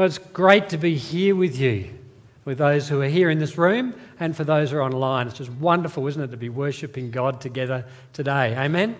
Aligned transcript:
Well, 0.00 0.06
it's 0.06 0.16
great 0.16 0.70
to 0.70 0.78
be 0.78 0.96
here 0.96 1.36
with 1.36 1.58
you, 1.58 1.90
with 2.46 2.56
those 2.56 2.88
who 2.88 3.02
are 3.02 3.06
here 3.06 3.28
in 3.28 3.38
this 3.38 3.58
room 3.58 3.92
and 4.18 4.34
for 4.34 4.44
those 4.44 4.70
who 4.70 4.78
are 4.78 4.82
online. 4.82 5.26
It's 5.26 5.36
just 5.36 5.50
wonderful, 5.50 6.06
isn't 6.06 6.22
it, 6.22 6.30
to 6.30 6.38
be 6.38 6.48
worshipping 6.48 7.10
God 7.10 7.42
together 7.42 7.84
today. 8.14 8.56
Amen? 8.56 8.96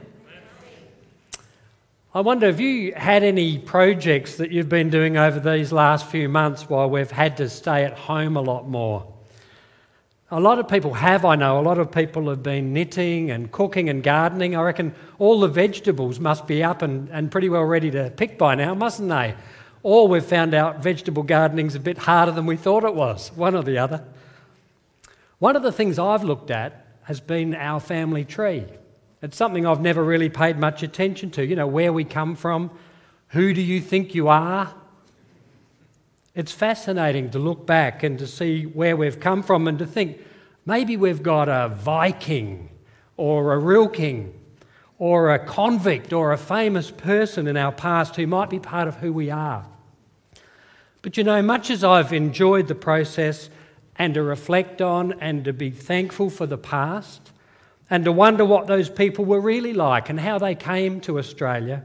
I 2.12 2.20
wonder 2.20 2.48
if 2.48 2.60
you 2.60 2.92
had 2.92 3.22
any 3.22 3.56
projects 3.56 4.36
that 4.36 4.50
you've 4.50 4.68
been 4.68 4.90
doing 4.90 5.16
over 5.16 5.40
these 5.40 5.72
last 5.72 6.04
few 6.04 6.28
months 6.28 6.68
while 6.68 6.90
we've 6.90 7.10
had 7.10 7.38
to 7.38 7.48
stay 7.48 7.86
at 7.86 7.94
home 7.94 8.36
a 8.36 8.42
lot 8.42 8.68
more. 8.68 9.10
A 10.30 10.38
lot 10.38 10.58
of 10.58 10.68
people 10.68 10.92
have, 10.92 11.24
I 11.24 11.34
know. 11.34 11.58
A 11.58 11.62
lot 11.62 11.78
of 11.78 11.90
people 11.90 12.28
have 12.28 12.42
been 12.42 12.74
knitting 12.74 13.30
and 13.30 13.50
cooking 13.50 13.88
and 13.88 14.02
gardening. 14.02 14.54
I 14.54 14.60
reckon 14.60 14.94
all 15.18 15.40
the 15.40 15.48
vegetables 15.48 16.20
must 16.20 16.46
be 16.46 16.62
up 16.62 16.82
and, 16.82 17.08
and 17.08 17.32
pretty 17.32 17.48
well 17.48 17.64
ready 17.64 17.90
to 17.90 18.10
pick 18.10 18.36
by 18.36 18.54
now, 18.54 18.74
mustn't 18.74 19.08
they? 19.08 19.34
Or 19.82 20.08
we've 20.08 20.24
found 20.24 20.54
out 20.54 20.82
vegetable 20.82 21.22
gardening's 21.22 21.74
a 21.74 21.80
bit 21.80 21.98
harder 21.98 22.32
than 22.32 22.46
we 22.46 22.56
thought 22.56 22.84
it 22.84 22.94
was, 22.94 23.32
one 23.34 23.54
or 23.54 23.62
the 23.62 23.78
other. 23.78 24.04
One 25.38 25.56
of 25.56 25.62
the 25.62 25.72
things 25.72 25.98
I've 25.98 26.22
looked 26.22 26.50
at 26.50 26.86
has 27.04 27.20
been 27.20 27.54
our 27.54 27.80
family 27.80 28.24
tree. 28.24 28.66
It's 29.22 29.36
something 29.36 29.66
I've 29.66 29.80
never 29.80 30.04
really 30.04 30.28
paid 30.28 30.58
much 30.58 30.82
attention 30.82 31.30
to. 31.32 31.44
You 31.44 31.56
know, 31.56 31.66
where 31.66 31.92
we 31.92 32.04
come 32.04 32.36
from, 32.36 32.70
who 33.28 33.54
do 33.54 33.60
you 33.60 33.80
think 33.80 34.14
you 34.14 34.28
are? 34.28 34.74
It's 36.34 36.52
fascinating 36.52 37.30
to 37.30 37.38
look 37.38 37.66
back 37.66 38.02
and 38.02 38.18
to 38.18 38.26
see 38.26 38.64
where 38.64 38.96
we've 38.96 39.20
come 39.20 39.42
from 39.42 39.66
and 39.66 39.78
to 39.78 39.86
think 39.86 40.18
maybe 40.64 40.96
we've 40.96 41.22
got 41.22 41.48
a 41.48 41.68
Viking 41.68 42.70
or 43.16 43.52
a 43.52 43.58
real 43.58 43.88
king 43.88 44.39
or 45.00 45.32
a 45.32 45.38
convict 45.38 46.12
or 46.12 46.30
a 46.30 46.36
famous 46.36 46.90
person 46.90 47.46
in 47.46 47.56
our 47.56 47.72
past 47.72 48.16
who 48.16 48.26
might 48.26 48.50
be 48.50 48.60
part 48.60 48.86
of 48.86 48.96
who 48.96 49.10
we 49.10 49.30
are. 49.30 49.66
But 51.00 51.16
you 51.16 51.24
know, 51.24 51.40
much 51.40 51.70
as 51.70 51.82
I've 51.82 52.12
enjoyed 52.12 52.68
the 52.68 52.74
process 52.74 53.48
and 53.96 54.12
to 54.12 54.22
reflect 54.22 54.82
on 54.82 55.14
and 55.18 55.42
to 55.46 55.54
be 55.54 55.70
thankful 55.70 56.28
for 56.28 56.44
the 56.44 56.58
past 56.58 57.32
and 57.88 58.04
to 58.04 58.12
wonder 58.12 58.44
what 58.44 58.66
those 58.66 58.90
people 58.90 59.24
were 59.24 59.40
really 59.40 59.72
like 59.72 60.10
and 60.10 60.20
how 60.20 60.38
they 60.38 60.54
came 60.54 61.00
to 61.00 61.18
Australia, 61.18 61.82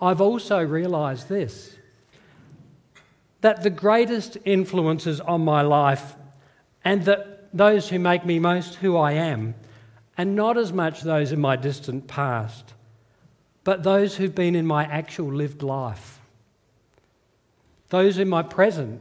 I've 0.00 0.22
also 0.22 0.64
realised 0.64 1.28
this 1.28 1.76
that 3.42 3.62
the 3.62 3.70
greatest 3.70 4.36
influences 4.44 5.20
on 5.20 5.44
my 5.44 5.62
life 5.62 6.16
and 6.82 7.04
that 7.04 7.54
those 7.56 7.90
who 7.90 7.98
make 7.98 8.24
me 8.24 8.38
most 8.38 8.76
who 8.76 8.96
I 8.96 9.12
am 9.12 9.54
and 10.18 10.34
not 10.34 10.58
as 10.58 10.72
much 10.72 11.02
those 11.02 11.30
in 11.30 11.40
my 11.40 11.54
distant 11.54 12.08
past, 12.08 12.74
but 13.62 13.84
those 13.84 14.16
who've 14.16 14.34
been 14.34 14.56
in 14.56 14.66
my 14.66 14.84
actual 14.84 15.32
lived 15.32 15.62
life, 15.62 16.18
those 17.90 18.18
in 18.18 18.28
my 18.28 18.42
present, 18.42 19.00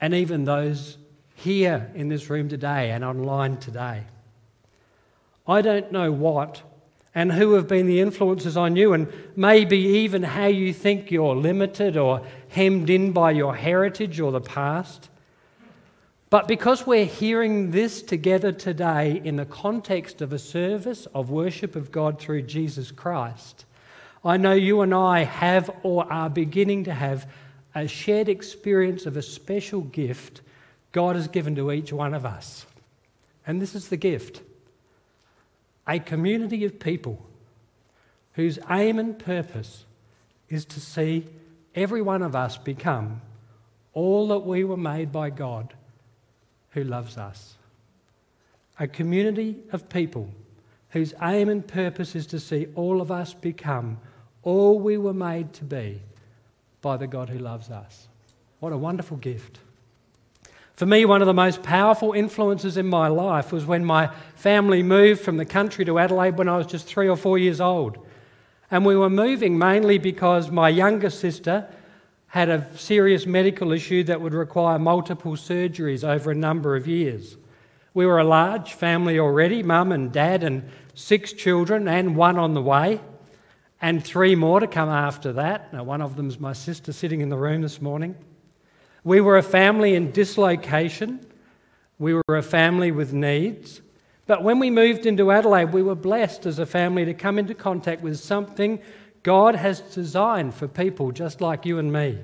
and 0.00 0.12
even 0.12 0.44
those 0.44 0.98
here 1.34 1.90
in 1.94 2.08
this 2.08 2.28
room 2.28 2.48
today 2.48 2.90
and 2.90 3.02
online 3.02 3.56
today. 3.56 4.04
I 5.48 5.62
don't 5.62 5.90
know 5.90 6.12
what 6.12 6.62
and 7.14 7.32
who 7.32 7.52
have 7.52 7.68
been 7.68 7.86
the 7.86 8.00
influences 8.00 8.56
on 8.56 8.76
you, 8.76 8.92
and 8.92 9.10
maybe 9.36 9.78
even 9.78 10.24
how 10.24 10.46
you 10.46 10.72
think 10.72 11.10
you're 11.10 11.36
limited 11.36 11.96
or 11.96 12.26
hemmed 12.48 12.90
in 12.90 13.12
by 13.12 13.30
your 13.30 13.54
heritage 13.54 14.18
or 14.18 14.32
the 14.32 14.40
past. 14.40 15.08
But 16.34 16.48
because 16.48 16.84
we're 16.84 17.04
hearing 17.04 17.70
this 17.70 18.02
together 18.02 18.50
today 18.50 19.20
in 19.22 19.36
the 19.36 19.44
context 19.44 20.20
of 20.20 20.32
a 20.32 20.38
service 20.40 21.06
of 21.14 21.30
worship 21.30 21.76
of 21.76 21.92
God 21.92 22.18
through 22.18 22.42
Jesus 22.42 22.90
Christ, 22.90 23.64
I 24.24 24.36
know 24.36 24.52
you 24.52 24.80
and 24.80 24.92
I 24.92 25.22
have 25.22 25.70
or 25.84 26.12
are 26.12 26.28
beginning 26.28 26.82
to 26.86 26.92
have 26.92 27.30
a 27.72 27.86
shared 27.86 28.28
experience 28.28 29.06
of 29.06 29.16
a 29.16 29.22
special 29.22 29.82
gift 29.82 30.40
God 30.90 31.14
has 31.14 31.28
given 31.28 31.54
to 31.54 31.70
each 31.70 31.92
one 31.92 32.14
of 32.14 32.26
us. 32.26 32.66
And 33.46 33.62
this 33.62 33.76
is 33.76 33.88
the 33.88 33.96
gift 33.96 34.42
a 35.86 36.00
community 36.00 36.64
of 36.64 36.80
people 36.80 37.24
whose 38.32 38.58
aim 38.68 38.98
and 38.98 39.16
purpose 39.16 39.84
is 40.48 40.64
to 40.64 40.80
see 40.80 41.28
every 41.76 42.02
one 42.02 42.22
of 42.22 42.34
us 42.34 42.56
become 42.56 43.20
all 43.92 44.26
that 44.26 44.40
we 44.40 44.64
were 44.64 44.76
made 44.76 45.12
by 45.12 45.30
God 45.30 45.74
who 46.74 46.84
loves 46.84 47.16
us. 47.16 47.54
A 48.78 48.86
community 48.86 49.56
of 49.72 49.88
people 49.88 50.28
whose 50.90 51.14
aim 51.22 51.48
and 51.48 51.66
purpose 51.66 52.14
is 52.14 52.26
to 52.26 52.38
see 52.38 52.66
all 52.74 53.00
of 53.00 53.10
us 53.10 53.34
become 53.34 53.98
all 54.42 54.78
we 54.78 54.98
were 54.98 55.14
made 55.14 55.52
to 55.54 55.64
be 55.64 56.02
by 56.82 56.96
the 56.96 57.06
God 57.06 57.30
who 57.30 57.38
loves 57.38 57.70
us. 57.70 58.08
What 58.60 58.72
a 58.72 58.76
wonderful 58.76 59.16
gift. 59.16 59.58
For 60.74 60.86
me, 60.86 61.04
one 61.04 61.22
of 61.22 61.26
the 61.26 61.34
most 61.34 61.62
powerful 61.62 62.12
influences 62.12 62.76
in 62.76 62.86
my 62.86 63.06
life 63.06 63.52
was 63.52 63.64
when 63.64 63.84
my 63.84 64.10
family 64.34 64.82
moved 64.82 65.20
from 65.20 65.36
the 65.36 65.44
country 65.44 65.84
to 65.84 65.98
Adelaide 65.98 66.36
when 66.36 66.48
I 66.48 66.56
was 66.56 66.66
just 66.66 66.86
three 66.86 67.08
or 67.08 67.16
four 67.16 67.38
years 67.38 67.60
old. 67.60 67.98
And 68.70 68.84
we 68.84 68.96
were 68.96 69.10
moving 69.10 69.56
mainly 69.56 69.98
because 69.98 70.50
my 70.50 70.68
younger 70.68 71.10
sister 71.10 71.68
had 72.34 72.48
a 72.48 72.66
serious 72.76 73.26
medical 73.26 73.70
issue 73.70 74.02
that 74.02 74.20
would 74.20 74.34
require 74.34 74.76
multiple 74.76 75.36
surgeries 75.36 76.02
over 76.02 76.32
a 76.32 76.34
number 76.34 76.74
of 76.74 76.84
years. 76.84 77.36
We 77.94 78.06
were 78.06 78.18
a 78.18 78.24
large 78.24 78.72
family 78.72 79.20
already 79.20 79.62
mum 79.62 79.92
and 79.92 80.10
dad, 80.10 80.42
and 80.42 80.68
six 80.94 81.32
children, 81.32 81.86
and 81.86 82.16
one 82.16 82.36
on 82.36 82.54
the 82.54 82.60
way, 82.60 83.00
and 83.80 84.04
three 84.04 84.34
more 84.34 84.58
to 84.58 84.66
come 84.66 84.88
after 84.88 85.32
that. 85.34 85.72
Now, 85.72 85.84
one 85.84 86.02
of 86.02 86.16
them 86.16 86.28
is 86.28 86.40
my 86.40 86.54
sister 86.54 86.92
sitting 86.92 87.20
in 87.20 87.28
the 87.28 87.36
room 87.36 87.62
this 87.62 87.80
morning. 87.80 88.16
We 89.04 89.20
were 89.20 89.38
a 89.38 89.42
family 89.42 89.94
in 89.94 90.10
dislocation, 90.10 91.24
we 92.00 92.14
were 92.14 92.36
a 92.36 92.42
family 92.42 92.90
with 92.90 93.12
needs. 93.12 93.80
But 94.26 94.42
when 94.42 94.58
we 94.58 94.70
moved 94.70 95.06
into 95.06 95.30
Adelaide, 95.30 95.72
we 95.72 95.84
were 95.84 95.94
blessed 95.94 96.46
as 96.46 96.58
a 96.58 96.66
family 96.66 97.04
to 97.04 97.14
come 97.14 97.38
into 97.38 97.54
contact 97.54 98.02
with 98.02 98.18
something 98.18 98.80
God 99.24 99.56
has 99.56 99.80
designed 99.80 100.54
for 100.54 100.68
people 100.68 101.10
just 101.10 101.40
like 101.40 101.66
you 101.66 101.78
and 101.78 101.92
me 101.92 102.18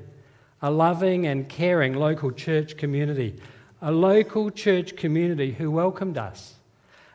a 0.62 0.70
loving 0.70 1.26
and 1.26 1.48
caring 1.48 1.94
local 1.94 2.30
church 2.30 2.76
community, 2.76 3.40
a 3.80 3.90
local 3.90 4.50
church 4.50 4.94
community 4.94 5.52
who 5.52 5.70
welcomed 5.70 6.18
us 6.18 6.56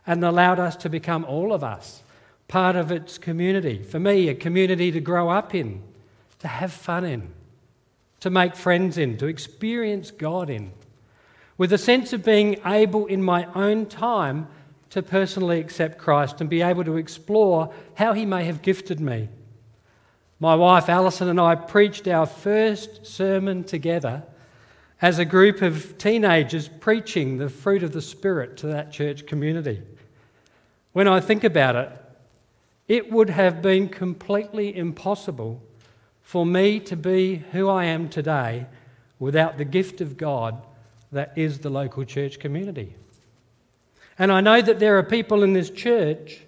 and 0.08 0.26
allowed 0.26 0.60
us 0.60 0.76
to 0.76 0.90
become 0.90 1.24
all 1.26 1.54
of 1.54 1.64
us 1.64 2.02
part 2.48 2.76
of 2.76 2.92
its 2.92 3.20
community. 3.20 3.84
For 3.84 4.00
me, 4.00 4.28
a 4.30 4.34
community 4.34 4.92
to 4.92 5.00
grow 5.00 5.30
up 5.30 5.54
in, 5.54 5.84
to 6.40 6.48
have 6.48 6.74
fun 6.74 7.06
in, 7.06 7.32
to 8.20 8.32
make 8.32 8.56
friends 8.56 8.98
in, 8.98 9.18
to 9.18 9.28
experience 9.28 10.10
God 10.10 10.50
in, 10.50 10.72
with 11.60 11.72
a 11.72 11.78
sense 11.78 12.14
of 12.14 12.26
being 12.26 12.60
able 12.66 13.06
in 13.06 13.22
my 13.22 13.46
own 13.54 13.86
time 13.86 14.48
to 14.90 15.04
personally 15.04 15.60
accept 15.60 16.00
Christ 16.00 16.42
and 16.42 16.50
be 16.50 16.64
able 16.64 16.84
to 16.84 16.98
explore 16.98 17.72
how 17.94 18.14
He 18.14 18.26
may 18.26 18.46
have 18.46 18.64
gifted 18.64 19.00
me 19.00 19.30
my 20.40 20.56
wife 20.56 20.90
Alison 20.90 21.30
and 21.30 21.40
I 21.40 21.56
preached 21.56 22.08
our 22.08 22.26
first 22.26 23.06
sermon 23.06 23.64
together 23.64 24.24
as 25.02 25.20
a 25.20 25.26
group 25.26 25.62
of 25.62 25.98
teenagers 25.98 26.68
preaching 26.68 27.38
the 27.38 27.50
fruit 27.50 27.84
of 27.84 27.94
the 27.94 28.02
Spirit 28.02 28.58
to 28.58 28.68
that 28.68 28.92
church 28.92 29.26
community. 29.26 29.82
When 30.94 31.08
I 31.08 31.20
think 31.20 31.44
about 31.44 31.76
it, 31.76 31.90
it 32.88 33.12
would 33.12 33.30
have 33.30 33.62
been 33.62 33.90
completely 33.90 34.76
impossible 34.76 35.62
for 36.22 36.46
me 36.46 36.80
to 36.82 36.96
be 36.96 37.44
who 37.52 37.70
I 37.70 37.86
am 37.86 38.10
today 38.10 38.68
without 39.20 39.58
the 39.58 39.66
gift 39.66 40.02
of 40.02 40.18
God 40.18 40.62
that 41.12 41.34
is 41.36 41.60
the 41.60 41.70
local 41.70 42.04
church 42.04 42.40
community. 42.40 42.96
And 44.18 44.32
I 44.32 44.42
know 44.42 44.62
that 44.62 44.80
there 44.80 44.98
are 44.98 45.04
people 45.04 45.44
in 45.44 45.54
this 45.54 45.70
church 45.70 46.45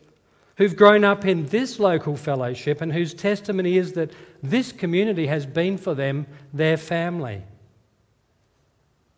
who've 0.58 0.76
grown 0.76 1.04
up 1.04 1.26
in 1.26 1.46
this 1.48 1.80
local 1.80 2.18
fellowship 2.18 2.82
and 2.82 2.92
whose 2.92 3.14
testimony 3.14 3.78
is 3.78 3.94
that 3.94 4.12
this 4.42 4.72
community 4.72 5.28
has 5.28 5.46
been 5.46 5.78
for 5.78 5.94
them 5.94 6.28
their 6.54 6.78
family. 6.78 7.44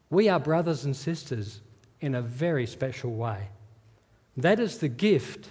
We 0.09 0.27
are 0.27 0.39
brothers 0.39 0.85
and 0.85 0.95
sisters 0.95 1.61
in 2.01 2.13
a 2.15 2.21
very 2.21 2.65
special 2.65 3.13
way. 3.13 3.47
That 4.35 4.59
is 4.59 4.77
the 4.77 4.89
gift 4.89 5.49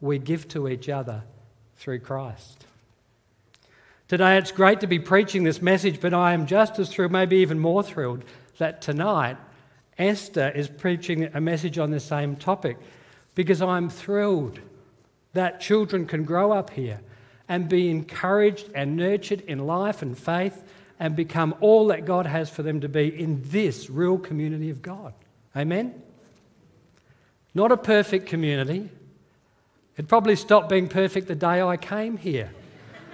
we 0.00 0.18
give 0.18 0.46
to 0.48 0.68
each 0.68 0.88
other 0.88 1.22
through 1.76 2.00
Christ. 2.00 2.66
Today 4.08 4.36
it's 4.36 4.52
great 4.52 4.80
to 4.80 4.86
be 4.86 4.98
preaching 4.98 5.44
this 5.44 5.62
message, 5.62 6.00
but 6.00 6.12
I 6.12 6.34
am 6.34 6.46
just 6.46 6.78
as 6.78 6.90
thrilled, 6.90 7.12
maybe 7.12 7.36
even 7.38 7.58
more 7.58 7.82
thrilled, 7.82 8.24
that 8.58 8.82
tonight 8.82 9.38
Esther 9.96 10.50
is 10.54 10.68
preaching 10.68 11.30
a 11.32 11.40
message 11.40 11.78
on 11.78 11.90
the 11.90 12.00
same 12.00 12.36
topic 12.36 12.76
because 13.34 13.62
I'm 13.62 13.88
thrilled 13.88 14.60
that 15.34 15.60
children 15.60 16.06
can 16.06 16.24
grow 16.24 16.52
up 16.52 16.70
here 16.70 17.00
and 17.48 17.68
be 17.68 17.90
encouraged 17.90 18.70
and 18.74 18.96
nurtured 18.96 19.42
in 19.42 19.66
life 19.66 20.00
and 20.00 20.16
faith 20.16 20.64
and 20.98 21.14
become 21.14 21.54
all 21.60 21.88
that 21.88 22.06
God 22.06 22.26
has 22.26 22.48
for 22.48 22.62
them 22.62 22.80
to 22.80 22.88
be 22.88 23.08
in 23.08 23.42
this 23.44 23.90
real 23.90 24.16
community 24.16 24.70
of 24.70 24.80
God. 24.80 25.12
Amen? 25.54 26.00
Not 27.54 27.70
a 27.70 27.76
perfect 27.76 28.26
community. 28.26 28.88
It 29.96 30.08
probably 30.08 30.36
stopped 30.36 30.68
being 30.68 30.88
perfect 30.88 31.28
the 31.28 31.34
day 31.34 31.62
I 31.62 31.76
came 31.76 32.16
here. 32.16 32.50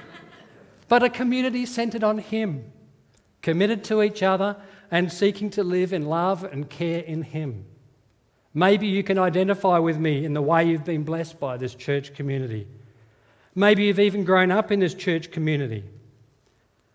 but 0.89 1.03
a 1.03 1.11
community 1.11 1.67
centered 1.67 2.05
on 2.05 2.19
Him, 2.19 2.71
committed 3.43 3.85
to 3.85 4.03
each 4.03 4.23
other 4.23 4.57
and 4.91 5.13
seeking 5.13 5.51
to 5.51 5.65
live 5.65 5.93
in 5.93 6.07
love 6.07 6.45
and 6.45 6.69
care 6.71 7.01
in 7.01 7.23
Him. 7.23 7.67
Maybe 8.53 8.89
you 8.89 9.03
can 9.05 9.19
identify 9.19 9.79
with 9.79 9.99
me 9.99 10.25
in 10.25 10.35
the 10.35 10.43
way 10.43 10.65
you've 10.65 10.85
been 10.85 11.05
blessed 11.05 11.39
by 11.39 11.57
this 11.57 11.75
church 11.75 12.15
community. 12.15 12.67
Maybe 13.55 13.85
you've 13.85 14.01
even 14.01 14.25
grown 14.25 14.51
up 14.51 14.73
in 14.73 14.81
this 14.81 14.95
church 14.95 15.31
community. 15.31 15.85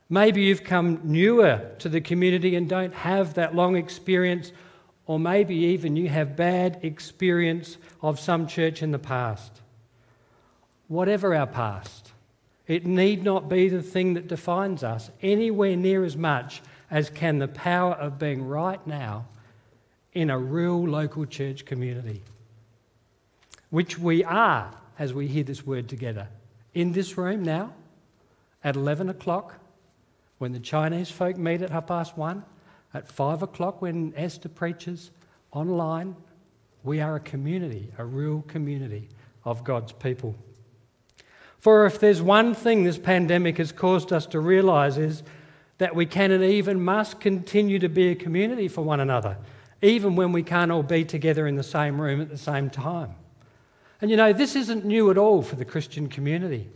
Maybe 0.10 0.44
you've 0.44 0.64
come 0.64 1.00
newer 1.04 1.72
to 1.80 1.90
the 1.90 2.02
community 2.02 2.56
and 2.56 2.70
don't 2.70 2.94
have 2.94 3.34
that 3.36 3.56
long 3.56 3.76
experience, 3.76 4.52
or 5.08 5.18
maybe 5.18 5.56
even 5.56 5.96
you 5.96 6.10
have 6.10 6.36
bad 6.36 6.80
experience 6.84 7.78
of 8.02 8.20
some 8.20 8.48
church 8.48 8.84
in 8.84 8.92
the 8.92 9.00
past. 9.00 9.62
Whatever 10.88 11.34
our 11.34 11.48
past, 11.48 12.12
it 12.68 12.86
need 12.86 13.24
not 13.24 13.50
be 13.50 13.70
the 13.70 13.82
thing 13.82 14.14
that 14.16 14.28
defines 14.28 14.84
us 14.84 15.10
anywhere 15.22 15.76
near 15.76 16.04
as 16.04 16.18
much 16.18 16.62
as 16.92 17.10
can 17.10 17.40
the 17.40 17.48
power 17.48 17.94
of 17.94 18.20
being 18.20 18.48
right 18.48 18.86
now 18.86 19.26
in 20.16 20.30
a 20.30 20.40
real 20.40 20.88
local 20.88 21.26
church 21.26 21.66
community, 21.66 22.24
which 23.70 24.00
we 24.00 24.24
are 24.24 24.72
as 24.98 25.14
we 25.14 25.28
hear 25.28 25.44
this 25.44 25.66
word 25.66 25.90
together. 25.90 26.28
In 26.74 26.94
this 26.94 27.18
room 27.18 27.44
now, 27.44 27.74
at 28.64 28.76
11 28.76 29.10
o'clock, 29.10 29.60
when 30.38 30.54
the 30.54 30.60
Chinese 30.60 31.12
folk 31.12 31.38
meet 31.38 31.62
at 31.62 31.70
half 31.70 31.88
past 31.88 32.18
one, 32.18 32.44
at 32.94 33.08
five 33.10 33.44
o'clock 33.44 33.82
when 33.82 34.14
Esther 34.16 34.50
preaches, 34.50 35.12
online, 35.52 36.16
we 36.84 37.02
are 37.02 37.18
a 37.18 37.20
community, 37.20 37.92
a 37.98 38.06
real 38.06 38.44
community 38.48 39.10
of 39.44 39.64
God's 39.64 39.92
people. 39.92 40.36
For 41.60 41.86
if 41.86 42.00
there's 42.00 42.22
one 42.22 42.54
thing 42.54 42.84
this 42.84 42.98
pandemic 42.98 43.58
has 43.58 43.72
caused 43.72 44.14
us 44.14 44.26
to 44.28 44.40
realize 44.40 44.98
is 44.98 45.24
that 45.78 45.96
we 45.96 46.06
can 46.06 46.32
and 46.32 46.44
even 46.44 46.84
must 46.84 47.20
continue 47.20 47.80
to 47.80 47.90
be 47.90 48.10
a 48.10 48.16
community 48.16 48.68
for 48.68 48.82
one 48.82 49.00
another, 49.00 49.38
even 49.82 50.16
when 50.16 50.32
we 50.32 50.44
can't 50.44 50.72
all 50.72 50.84
be 50.84 51.06
together 51.06 51.48
in 51.48 51.56
the 51.56 51.64
same 51.64 52.00
room 52.00 52.22
at 52.22 52.30
the 52.30 52.38
same 52.38 52.70
time. 52.70 53.16
And 54.02 54.12
you 54.12 54.18
know, 54.18 54.34
this 54.34 54.56
isn't 54.56 54.86
new 54.86 55.10
at 55.12 55.18
all 55.18 55.42
for 55.42 55.56
the 55.56 55.66
Christian 55.66 56.08
community. 56.08 56.68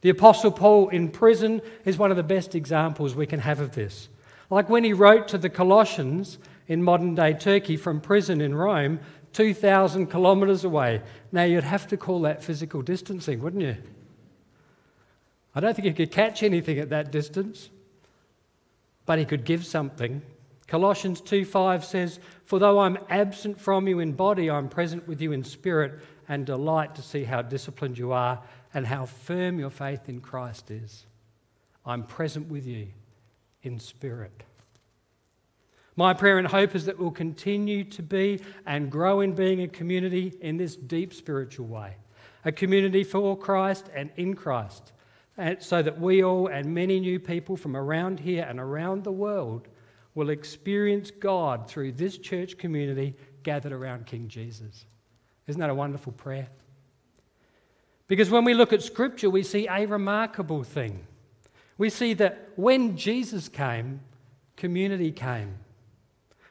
The 0.00 0.10
Apostle 0.10 0.50
Paul 0.50 0.88
in 0.88 1.10
prison 1.10 1.60
is 1.84 1.98
one 1.98 2.10
of 2.10 2.16
the 2.16 2.22
best 2.22 2.54
examples 2.54 3.14
we 3.14 3.26
can 3.26 3.40
have 3.40 3.60
of 3.60 3.74
this. 3.74 4.08
Like 4.48 4.68
when 4.68 4.84
he 4.84 4.92
wrote 4.92 5.28
to 5.28 5.38
the 5.38 5.50
Colossians 5.50 6.38
in 6.66 6.82
modern 6.82 7.14
day 7.14 7.34
Turkey 7.34 7.76
from 7.76 8.00
prison 8.00 8.40
in 8.40 8.54
Rome, 8.54 9.00
2,000 9.32 10.10
kilometres 10.10 10.64
away. 10.64 11.02
Now, 11.30 11.44
you'd 11.44 11.62
have 11.62 11.86
to 11.88 11.96
call 11.96 12.22
that 12.22 12.42
physical 12.42 12.82
distancing, 12.82 13.40
wouldn't 13.42 13.62
you? 13.62 13.76
I 15.54 15.60
don't 15.60 15.74
think 15.74 15.86
you 15.86 15.94
could 15.94 16.10
catch 16.10 16.42
anything 16.42 16.78
at 16.78 16.90
that 16.90 17.12
distance 17.12 17.70
but 19.10 19.18
he 19.18 19.24
could 19.24 19.44
give 19.44 19.66
something. 19.66 20.22
Colossians 20.70 21.20
2:5 21.20 21.84
says, 21.84 22.20
"For 22.44 22.60
though 22.60 22.78
I'm 22.78 22.96
absent 23.08 23.60
from 23.60 23.88
you 23.88 23.98
in 23.98 24.12
body, 24.12 24.48
I'm 24.48 24.68
present 24.68 25.08
with 25.08 25.20
you 25.20 25.32
in 25.32 25.42
spirit 25.42 25.98
and 26.28 26.46
delight 26.46 26.94
to 26.94 27.02
see 27.02 27.24
how 27.24 27.42
disciplined 27.42 27.98
you 27.98 28.12
are 28.12 28.40
and 28.72 28.86
how 28.86 29.04
firm 29.04 29.58
your 29.58 29.70
faith 29.70 30.08
in 30.08 30.20
Christ 30.20 30.70
is. 30.70 31.06
I'm 31.84 32.04
present 32.04 32.48
with 32.48 32.66
you 32.66 32.86
in 33.64 33.80
spirit." 33.80 34.44
My 35.96 36.14
prayer 36.14 36.38
and 36.38 36.46
hope 36.46 36.76
is 36.76 36.86
that 36.86 37.00
we'll 37.00 37.10
continue 37.10 37.82
to 37.82 38.02
be 38.02 38.38
and 38.64 38.92
grow 38.92 39.18
in 39.20 39.34
being 39.34 39.60
a 39.60 39.66
community 39.66 40.34
in 40.40 40.56
this 40.56 40.76
deep 40.76 41.12
spiritual 41.12 41.66
way. 41.66 41.96
A 42.44 42.52
community 42.52 43.02
for 43.02 43.36
Christ 43.36 43.90
and 43.92 44.12
in 44.14 44.34
Christ 44.34 44.92
and 45.36 45.60
so 45.60 45.82
that 45.82 46.00
we 46.00 46.22
all 46.22 46.46
and 46.46 46.72
many 46.72 47.00
new 47.00 47.18
people 47.18 47.56
from 47.56 47.76
around 47.76 48.20
here 48.20 48.46
and 48.48 48.60
around 48.60 49.02
the 49.02 49.10
world 49.10 49.66
will 50.14 50.30
experience 50.30 51.10
God 51.10 51.68
through 51.68 51.92
this 51.92 52.18
church 52.18 52.58
community 52.58 53.14
gathered 53.42 53.72
around 53.72 54.06
King 54.06 54.28
Jesus. 54.28 54.84
Isn't 55.46 55.60
that 55.60 55.70
a 55.70 55.74
wonderful 55.74 56.12
prayer? 56.12 56.48
Because 58.08 58.30
when 58.30 58.44
we 58.44 58.54
look 58.54 58.72
at 58.72 58.82
Scripture, 58.82 59.30
we 59.30 59.42
see 59.42 59.68
a 59.68 59.86
remarkable 59.86 60.64
thing. 60.64 61.06
We 61.78 61.90
see 61.90 62.12
that 62.14 62.50
when 62.56 62.96
Jesus 62.96 63.48
came, 63.48 64.00
community 64.56 65.12
came. 65.12 65.54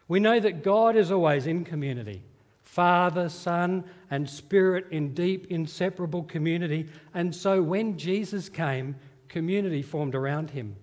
We 0.07 0.19
know 0.19 0.39
that 0.39 0.63
God 0.63 0.95
is 0.95 1.11
always 1.11 1.45
in 1.45 1.65
community. 1.65 2.23
Father, 2.63 3.29
Son, 3.29 3.83
and 4.09 4.29
Spirit 4.29 4.87
in 4.91 5.13
deep, 5.13 5.47
inseparable 5.47 6.23
community. 6.23 6.87
And 7.13 7.35
so 7.35 7.61
when 7.61 7.97
Jesus 7.97 8.47
came, 8.47 8.95
community 9.27 9.81
formed 9.81 10.15
around 10.15 10.51
him. 10.51 10.75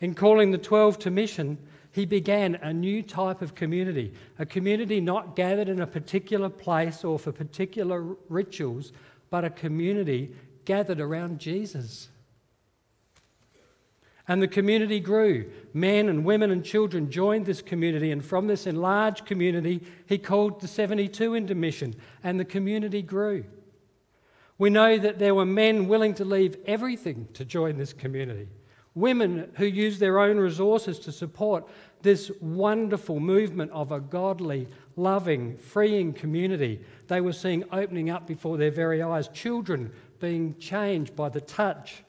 In 0.00 0.14
calling 0.14 0.50
the 0.50 0.58
12 0.58 0.98
to 1.00 1.10
mission, 1.10 1.58
he 1.98 2.06
began 2.06 2.54
a 2.54 2.72
new 2.72 3.02
type 3.02 3.42
of 3.42 3.56
community, 3.56 4.14
a 4.38 4.46
community 4.46 5.00
not 5.00 5.34
gathered 5.34 5.68
in 5.68 5.80
a 5.80 5.86
particular 5.86 6.48
place 6.48 7.02
or 7.02 7.18
for 7.18 7.32
particular 7.32 8.14
rituals, 8.28 8.92
but 9.30 9.44
a 9.44 9.50
community 9.50 10.32
gathered 10.64 11.00
around 11.00 11.40
Jesus. 11.40 12.08
And 14.28 14.40
the 14.40 14.46
community 14.46 15.00
grew. 15.00 15.50
Men 15.74 16.08
and 16.08 16.24
women 16.24 16.52
and 16.52 16.64
children 16.64 17.10
joined 17.10 17.46
this 17.46 17.62
community, 17.62 18.12
and 18.12 18.24
from 18.24 18.46
this 18.46 18.68
enlarged 18.68 19.26
community, 19.26 19.82
he 20.06 20.18
called 20.18 20.60
the 20.60 20.68
72 20.68 21.34
into 21.34 21.56
mission, 21.56 21.96
and 22.22 22.38
the 22.38 22.44
community 22.44 23.02
grew. 23.02 23.44
We 24.56 24.70
know 24.70 24.98
that 24.98 25.18
there 25.18 25.34
were 25.34 25.44
men 25.44 25.88
willing 25.88 26.14
to 26.14 26.24
leave 26.24 26.58
everything 26.64 27.26
to 27.32 27.44
join 27.44 27.76
this 27.76 27.92
community, 27.92 28.46
women 28.98 29.50
who 29.54 29.66
used 29.66 30.00
their 30.00 30.18
own 30.18 30.38
resources 30.38 30.98
to 31.00 31.12
support 31.12 31.66
this 32.02 32.30
wonderful 32.40 33.20
movement 33.20 33.70
of 33.72 33.92
a 33.92 34.00
godly, 34.00 34.68
loving, 34.96 35.56
freeing 35.56 36.12
community. 36.12 36.80
They 37.08 37.20
were 37.20 37.32
seeing 37.32 37.64
opening 37.72 38.10
up 38.10 38.26
before 38.26 38.56
their 38.56 38.70
very 38.70 39.02
eyes, 39.02 39.28
children 39.28 39.92
being 40.20 40.56
changed 40.58 41.16
by 41.16 41.28
the 41.28 41.40
touch 41.40 42.02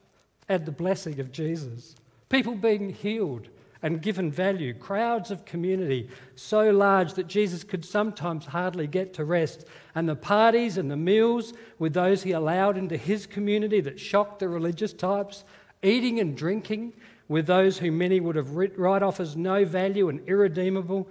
and 0.48 0.65
the 0.65 0.72
blessing 0.72 1.19
of 1.19 1.31
Jesus. 1.31 1.96
People 2.29 2.55
being 2.55 2.93
healed 2.93 3.48
and 3.81 4.01
given 4.01 4.31
value, 4.31 4.74
crowds 4.74 5.31
of 5.31 5.46
community 5.46 6.10
so 6.36 6.69
large 6.69 7.13
that 7.13 7.27
Jesus 7.27 7.63
could 7.63 7.86
sometimes 7.86 8.46
hardly 8.46 8.88
get 8.88 9.13
to 9.13 9.24
rest, 9.24 9.65
and 9.96 10.08
the 10.08 10.15
parties 10.15 10.77
and 10.77 10.91
the 10.91 10.98
meals 10.98 11.53
with 11.77 11.93
those 11.93 12.24
he 12.24 12.31
allowed 12.31 12.77
into 12.77 12.98
his 12.98 13.25
community 13.25 13.79
that 13.79 14.00
shocked 14.00 14.39
the 14.39 14.50
religious 14.50 14.91
types, 14.91 15.46
eating 15.83 16.19
and 16.19 16.36
drinking 16.36 16.93
with 17.27 17.48
those 17.48 17.77
who 17.77 17.91
many 17.91 18.19
would 18.19 18.36
have 18.36 18.55
write 18.55 19.03
off 19.03 19.19
as 19.19 19.36
no 19.36 19.63
value 19.65 20.09
and 20.09 20.27
irredeemable. 20.27 21.07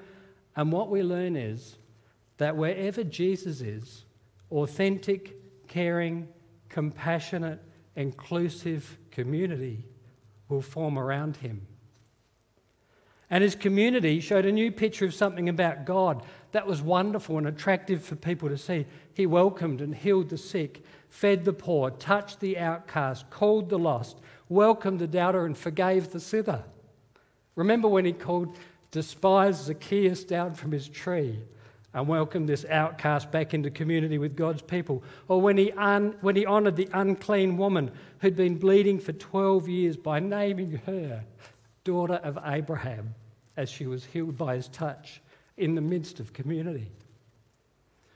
And 0.56 0.72
what 0.72 0.90
we 0.90 1.02
learn 1.02 1.36
is 1.36 1.76
that 2.38 2.56
wherever 2.56 3.04
Jesus 3.04 3.60
is, 3.60 4.04
authentic, 4.50 5.36
caring, 5.68 6.28
compassionate, 6.68 7.60
inclusive 7.96 8.98
community 9.10 9.84
will 10.48 10.62
form 10.62 10.98
around 10.98 11.36
him. 11.36 11.66
And 13.30 13.44
his 13.44 13.54
community 13.54 14.20
showed 14.20 14.46
a 14.46 14.52
new 14.52 14.72
picture 14.72 15.04
of 15.04 15.14
something 15.14 15.48
about 15.48 15.84
God 15.84 16.24
that 16.52 16.66
was 16.66 16.80
wonderful 16.80 17.36
and 17.36 17.46
attractive 17.46 18.02
for 18.02 18.16
people 18.16 18.48
to 18.48 18.56
see. 18.56 18.86
He 19.12 19.26
welcomed 19.26 19.82
and 19.82 19.94
healed 19.94 20.30
the 20.30 20.38
sick, 20.38 20.82
fed 21.10 21.44
the 21.44 21.52
poor, 21.52 21.90
touched 21.90 22.40
the 22.40 22.56
outcast, 22.56 23.28
called 23.28 23.68
the 23.68 23.78
lost, 23.78 24.18
welcomed 24.48 24.98
the 24.98 25.06
doubter, 25.06 25.44
and 25.44 25.56
forgave 25.56 26.10
the 26.10 26.20
sinner. 26.20 26.64
Remember 27.54 27.88
when 27.88 28.04
he 28.04 28.12
called 28.12 28.56
despised 28.90 29.64
Zacchaeus 29.64 30.24
down 30.24 30.54
from 30.54 30.72
his 30.72 30.88
tree 30.88 31.38
and 31.94 32.06
welcomed 32.06 32.48
this 32.48 32.64
outcast 32.66 33.30
back 33.30 33.54
into 33.54 33.70
community 33.70 34.18
with 34.18 34.36
God's 34.36 34.62
people. 34.62 35.02
Or 35.26 35.40
when 35.40 35.56
he, 35.56 35.72
un, 35.72 36.16
when 36.20 36.36
he 36.36 36.46
honoured 36.46 36.76
the 36.76 36.88
unclean 36.92 37.56
woman 37.56 37.90
who'd 38.20 38.36
been 38.36 38.56
bleeding 38.56 38.98
for 38.98 39.12
12 39.12 39.68
years 39.68 39.96
by 39.96 40.20
naming 40.20 40.80
her 40.86 41.24
daughter 41.84 42.14
of 42.14 42.38
Abraham 42.44 43.14
as 43.56 43.68
she 43.68 43.86
was 43.86 44.04
healed 44.04 44.36
by 44.36 44.56
his 44.56 44.68
touch 44.68 45.20
in 45.56 45.74
the 45.74 45.80
midst 45.80 46.20
of 46.20 46.32
community. 46.32 46.92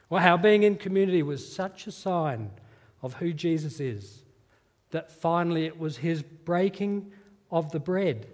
Well, 0.09 0.23
how 0.23 0.37
being 0.37 0.63
in 0.63 0.77
community 0.77 1.23
was 1.23 1.51
such 1.51 1.87
a 1.87 1.93
sign 1.93 2.51
of 3.03 3.15
who 3.15 3.33
Jesus 3.33 3.81
is 3.81 4.22
that 4.93 5.11
finally 5.11 5.67
it 5.67 5.79
was 5.79 5.99
his 5.99 6.23
breaking 6.23 7.11
of 7.51 7.73
the 7.73 7.81
bread 7.81 8.27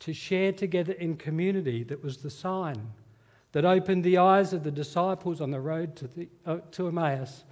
to 0.00 0.12
share 0.12 0.52
together 0.52 0.92
in 0.92 1.16
community 1.16 1.82
that 1.82 2.02
was 2.02 2.18
the 2.18 2.30
sign 2.30 2.92
that 3.52 3.64
opened 3.64 4.04
the 4.04 4.18
eyes 4.18 4.52
of 4.52 4.64
the 4.64 4.70
disciples 4.70 5.40
on 5.40 5.50
the 5.50 5.60
road 5.60 5.96
to, 5.96 6.08
the, 6.08 6.28
uh, 6.46 6.58
to 6.72 6.88
Emmaus 6.88 7.44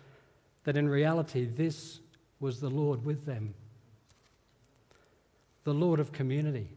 that 0.65 0.77
in 0.77 0.89
reality 0.89 1.45
this 1.45 2.01
was 2.41 2.61
the 2.61 2.71
Lord 2.71 3.05
with 3.05 3.25
them. 3.25 3.55
The 5.65 5.73
Lord 5.73 6.01
of 6.01 6.13
community. 6.13 6.69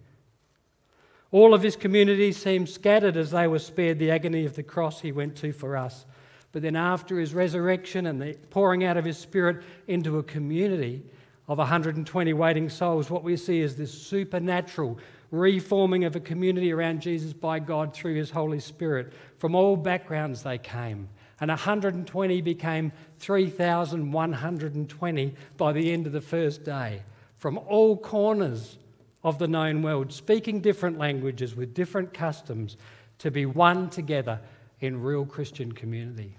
All 1.31 1.53
of 1.53 1.63
his 1.63 1.75
community 1.75 2.31
seemed 2.31 2.69
scattered 2.69 3.17
as 3.17 3.31
they 3.31 3.47
were 3.47 3.59
spared 3.59 3.97
the 3.97 4.11
agony 4.11 4.45
of 4.45 4.55
the 4.55 4.63
cross 4.63 5.01
he 5.01 5.11
went 5.11 5.35
to 5.37 5.51
for 5.51 5.75
us. 5.75 6.05
But 6.51 6.61
then, 6.61 6.75
after 6.77 7.19
his 7.19 7.33
resurrection 7.33 8.05
and 8.05 8.21
the 8.21 8.37
pouring 8.49 8.85
out 8.85 8.95
of 8.95 9.03
his 9.03 9.17
spirit 9.17 9.63
into 9.87 10.19
a 10.19 10.23
community 10.23 11.03
of 11.47 11.59
120 11.59 12.33
waiting 12.33 12.69
souls, 12.69 13.09
what 13.09 13.23
we 13.23 13.37
see 13.37 13.61
is 13.61 13.75
this 13.75 13.93
supernatural 13.93 14.97
reforming 15.31 16.03
of 16.05 16.15
a 16.15 16.19
community 16.19 16.71
around 16.71 17.01
Jesus 17.01 17.33
by 17.33 17.59
God 17.59 17.93
through 17.93 18.15
his 18.15 18.31
Holy 18.31 18.59
Spirit. 18.59 19.13
From 19.37 19.55
all 19.55 19.75
backgrounds 19.75 20.43
they 20.43 20.57
came. 20.57 21.09
And 21.39 21.49
120 21.49 22.41
became 22.41 22.91
3,120 23.19 25.35
by 25.57 25.73
the 25.73 25.91
end 25.91 26.07
of 26.07 26.13
the 26.13 26.21
first 26.21 26.63
day. 26.63 27.03
From 27.37 27.57
all 27.57 27.97
corners 27.97 28.77
of 29.23 29.37
the 29.37 29.47
known 29.47 29.81
world, 29.81 30.13
speaking 30.13 30.61
different 30.61 30.97
languages 30.97 31.55
with 31.55 31.73
different 31.73 32.13
customs, 32.13 32.77
to 33.17 33.31
be 33.31 33.45
one 33.45 33.89
together 33.89 34.39
in 34.79 35.01
real 35.01 35.25
Christian 35.25 35.71
community. 35.71 36.37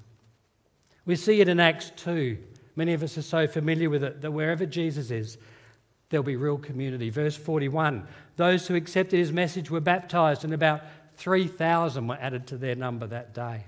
We 1.04 1.16
see 1.16 1.40
it 1.40 1.48
in 1.48 1.60
Acts 1.60 1.92
2. 1.96 2.38
Many 2.76 2.92
of 2.92 3.02
us 3.02 3.16
are 3.16 3.22
so 3.22 3.46
familiar 3.46 3.90
with 3.90 4.04
it 4.04 4.20
that 4.20 4.30
wherever 4.30 4.66
Jesus 4.66 5.10
is, 5.10 5.38
there'll 6.10 6.22
be 6.22 6.36
real 6.36 6.58
community. 6.58 7.10
Verse 7.10 7.36
41 7.36 8.06
Those 8.36 8.68
who 8.68 8.74
accepted 8.74 9.18
his 9.18 9.32
message 9.32 9.70
were 9.70 9.80
baptized, 9.80 10.44
and 10.44 10.52
about 10.52 10.82
3,000 11.16 12.06
were 12.06 12.18
added 12.20 12.46
to 12.48 12.58
their 12.58 12.74
number 12.74 13.06
that 13.06 13.34
day. 13.34 13.64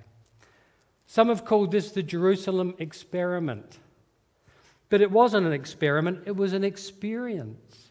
Some 1.06 1.28
have 1.28 1.46
called 1.46 1.72
this 1.72 1.90
the 1.90 2.02
Jerusalem 2.02 2.74
experiment. 2.78 3.78
But 4.90 5.00
it 5.00 5.10
wasn't 5.10 5.46
an 5.46 5.52
experiment, 5.52 6.22
it 6.26 6.36
was 6.36 6.52
an 6.52 6.64
experience 6.64 7.90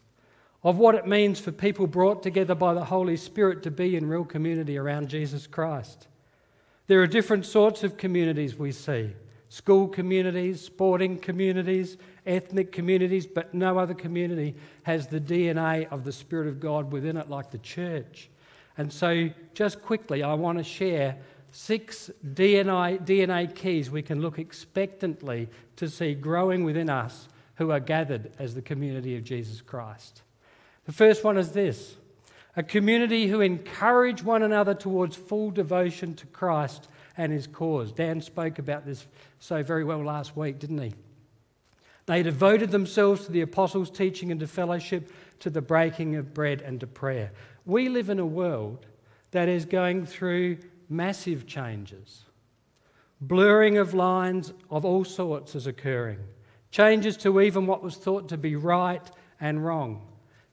of 0.64 0.78
what 0.78 0.96
it 0.96 1.06
means 1.06 1.38
for 1.38 1.52
people 1.52 1.86
brought 1.86 2.22
together 2.22 2.54
by 2.54 2.74
the 2.74 2.86
Holy 2.86 3.16
Spirit 3.16 3.62
to 3.62 3.70
be 3.70 3.96
in 3.96 4.08
real 4.08 4.24
community 4.24 4.76
around 4.76 5.08
Jesus 5.08 5.46
Christ. 5.46 6.08
There 6.88 7.00
are 7.00 7.06
different 7.06 7.46
sorts 7.46 7.84
of 7.84 7.96
communities 7.96 8.56
we 8.56 8.72
see 8.72 9.12
school 9.48 9.88
communities, 9.88 10.60
sporting 10.60 11.18
communities, 11.18 11.96
ethnic 12.26 12.72
communities, 12.72 13.26
but 13.26 13.54
no 13.54 13.78
other 13.78 13.94
community 13.94 14.54
has 14.82 15.06
the 15.06 15.20
DNA 15.20 15.88
of 15.90 16.04
the 16.04 16.12
Spirit 16.12 16.48
of 16.48 16.60
God 16.60 16.92
within 16.92 17.16
it 17.16 17.30
like 17.30 17.50
the 17.50 17.58
church. 17.58 18.28
And 18.76 18.92
so, 18.92 19.30
just 19.54 19.82
quickly, 19.82 20.22
I 20.22 20.34
want 20.34 20.58
to 20.58 20.64
share 20.64 21.16
six 21.50 22.10
DNA, 22.24 23.04
DNA 23.04 23.54
keys 23.54 23.90
we 23.90 24.02
can 24.02 24.20
look 24.20 24.38
expectantly 24.38 25.48
to 25.76 25.88
see 25.88 26.14
growing 26.14 26.64
within 26.64 26.90
us 26.90 27.28
who 27.56 27.70
are 27.70 27.80
gathered 27.80 28.30
as 28.38 28.54
the 28.54 28.62
community 28.62 29.16
of 29.16 29.24
Jesus 29.24 29.60
Christ. 29.60 30.22
The 30.84 30.92
first 30.92 31.24
one 31.24 31.38
is 31.38 31.52
this 31.52 31.96
a 32.56 32.62
community 32.62 33.28
who 33.28 33.40
encourage 33.40 34.22
one 34.22 34.42
another 34.42 34.74
towards 34.74 35.16
full 35.16 35.50
devotion 35.50 36.14
to 36.14 36.26
Christ 36.26 36.88
and 37.18 37.32
his 37.32 37.46
cause. 37.46 37.92
Dan 37.92 38.22
spoke 38.22 38.58
about 38.58 38.86
this 38.86 39.06
so 39.40 39.62
very 39.62 39.84
well 39.84 40.02
last 40.02 40.36
week, 40.36 40.58
didn't 40.60 40.78
he? 40.78 40.94
They 42.06 42.22
devoted 42.22 42.70
themselves 42.70 43.26
to 43.26 43.32
the 43.32 43.42
apostles' 43.42 43.90
teaching 43.90 44.30
and 44.30 44.40
to 44.40 44.46
fellowship, 44.46 45.12
to 45.40 45.50
the 45.50 45.60
breaking 45.60 46.16
of 46.16 46.32
bread 46.32 46.62
and 46.62 46.80
to 46.80 46.86
prayer. 46.86 47.32
We 47.66 47.90
live 47.90 48.08
in 48.08 48.18
a 48.18 48.24
world 48.24 48.86
that 49.32 49.48
is 49.48 49.66
going 49.66 50.06
through 50.06 50.56
massive 50.88 51.46
changes. 51.46 52.24
Blurring 53.20 53.76
of 53.76 53.92
lines 53.92 54.54
of 54.70 54.86
all 54.86 55.04
sorts 55.04 55.54
is 55.54 55.66
occurring. 55.66 56.20
Changes 56.70 57.16
to 57.18 57.40
even 57.40 57.66
what 57.66 57.82
was 57.82 57.96
thought 57.96 58.28
to 58.28 58.38
be 58.38 58.56
right 58.56 59.10
and 59.40 59.64
wrong. 59.64 60.06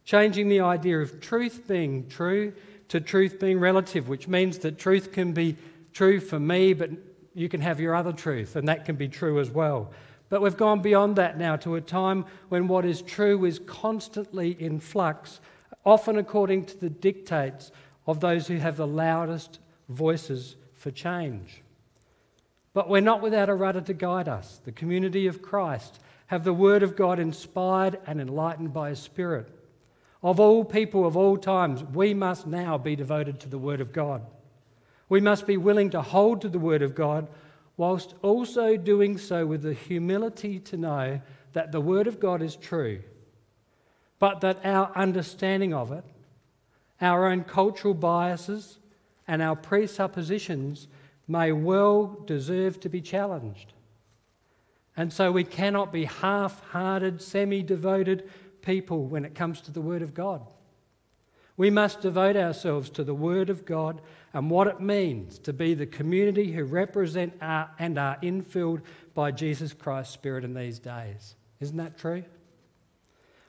Changing 0.03 0.49
the 0.49 0.61
idea 0.61 0.99
of 0.99 1.21
truth 1.21 1.67
being 1.67 2.09
true 2.09 2.53
to 2.89 2.99
truth 2.99 3.39
being 3.39 3.59
relative, 3.59 4.07
which 4.07 4.27
means 4.27 4.59
that 4.59 4.77
truth 4.77 5.11
can 5.11 5.31
be 5.31 5.55
true 5.95 6.19
for 6.19 6.39
me, 6.39 6.73
but 6.73 6.91
you 7.33 7.49
can 7.49 7.61
have 7.61 7.79
your 7.79 7.95
other 7.95 8.11
truth, 8.11 8.55
and 8.55 8.67
that 8.67 8.85
can 8.85 8.97
be 8.97 9.07
true 9.07 9.39
as 9.39 9.49
well. 9.49 9.91
But 10.29 10.41
we've 10.41 10.57
gone 10.57 10.81
beyond 10.81 11.15
that 11.15 11.37
now 11.37 11.55
to 11.57 11.75
a 11.75 11.81
time 11.81 12.25
when 12.49 12.67
what 12.67 12.85
is 12.85 13.01
true 13.01 13.45
is 13.45 13.59
constantly 13.65 14.51
in 14.59 14.79
flux, 14.79 15.39
often 15.85 16.17
according 16.17 16.65
to 16.65 16.77
the 16.77 16.89
dictates 16.89 17.71
of 18.05 18.19
those 18.19 18.47
who 18.47 18.57
have 18.57 18.75
the 18.75 18.85
loudest 18.85 19.59
voices 19.87 20.57
for 20.73 20.91
change. 20.91 21.63
But 22.73 22.89
we're 22.89 23.01
not 23.01 23.21
without 23.21 23.49
a 23.49 23.55
rudder 23.55 23.81
to 23.81 23.93
guide 23.93 24.27
us. 24.27 24.59
The 24.65 24.73
community 24.73 25.27
of 25.27 25.41
Christ 25.41 25.99
have 26.27 26.43
the 26.43 26.53
Word 26.53 26.83
of 26.83 26.97
God 26.97 27.19
inspired 27.19 27.99
and 28.05 28.19
enlightened 28.19 28.73
by 28.73 28.89
His 28.89 28.99
Spirit. 28.99 29.47
Of 30.21 30.39
all 30.39 30.65
people 30.65 31.05
of 31.05 31.15
all 31.15 31.37
times, 31.37 31.83
we 31.83 32.13
must 32.13 32.47
now 32.47 32.77
be 32.77 32.95
devoted 32.95 33.39
to 33.41 33.49
the 33.49 33.59
Word 33.59 33.79
of 33.79 33.93
God. 33.93 34.25
We 35.09 35.21
must 35.21 35.45
be 35.45 35.57
willing 35.57 35.91
to 35.91 36.01
hold 36.01 36.41
to 36.41 36.49
the 36.49 36.59
Word 36.59 36.81
of 36.81 36.95
God 36.95 37.27
whilst 37.77 38.15
also 38.21 38.77
doing 38.77 39.17
so 39.17 39.45
with 39.45 39.61
the 39.61 39.73
humility 39.73 40.59
to 40.59 40.77
know 40.77 41.21
that 41.53 41.71
the 41.71 41.81
Word 41.81 42.07
of 42.07 42.19
God 42.19 42.41
is 42.41 42.55
true, 42.55 43.01
but 44.19 44.41
that 44.41 44.65
our 44.65 44.91
understanding 44.95 45.73
of 45.73 45.91
it, 45.91 46.03
our 47.01 47.27
own 47.27 47.43
cultural 47.43 47.93
biases, 47.93 48.79
and 49.27 49.41
our 49.41 49.55
presuppositions 49.55 50.87
may 51.27 51.51
well 51.51 52.21
deserve 52.25 52.79
to 52.79 52.89
be 52.89 53.01
challenged. 53.01 53.73
And 54.97 55.11
so 55.11 55.31
we 55.31 55.43
cannot 55.43 55.91
be 55.91 56.05
half 56.05 56.61
hearted, 56.69 57.21
semi 57.21 57.61
devoted 57.61 58.29
people 58.61 59.05
when 59.05 59.25
it 59.25 59.35
comes 59.35 59.61
to 59.61 59.71
the 59.71 59.81
Word 59.81 60.01
of 60.01 60.13
God. 60.13 60.41
We 61.57 61.69
must 61.69 62.01
devote 62.01 62.35
ourselves 62.35 62.89
to 62.91 63.03
the 63.03 63.13
Word 63.13 63.49
of 63.49 63.65
God 63.65 64.01
and 64.33 64.49
what 64.49 64.67
it 64.67 64.81
means 64.81 65.39
to 65.39 65.53
be 65.53 65.73
the 65.73 65.85
community 65.85 66.51
who 66.51 66.65
represent 66.65 67.33
our, 67.41 67.69
and 67.79 67.97
are 67.97 68.17
infilled 68.21 68.81
by 69.13 69.31
Jesus 69.31 69.73
Christ's 69.73 70.13
Spirit 70.13 70.43
in 70.43 70.53
these 70.53 70.79
days. 70.79 71.35
Isn't 71.61 71.77
that 71.77 71.97
true? 71.97 72.23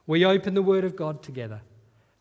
We 0.06 0.24
open 0.24 0.54
the 0.54 0.62
Word 0.62 0.84
of 0.84 0.94
God 0.94 1.22
together, 1.22 1.60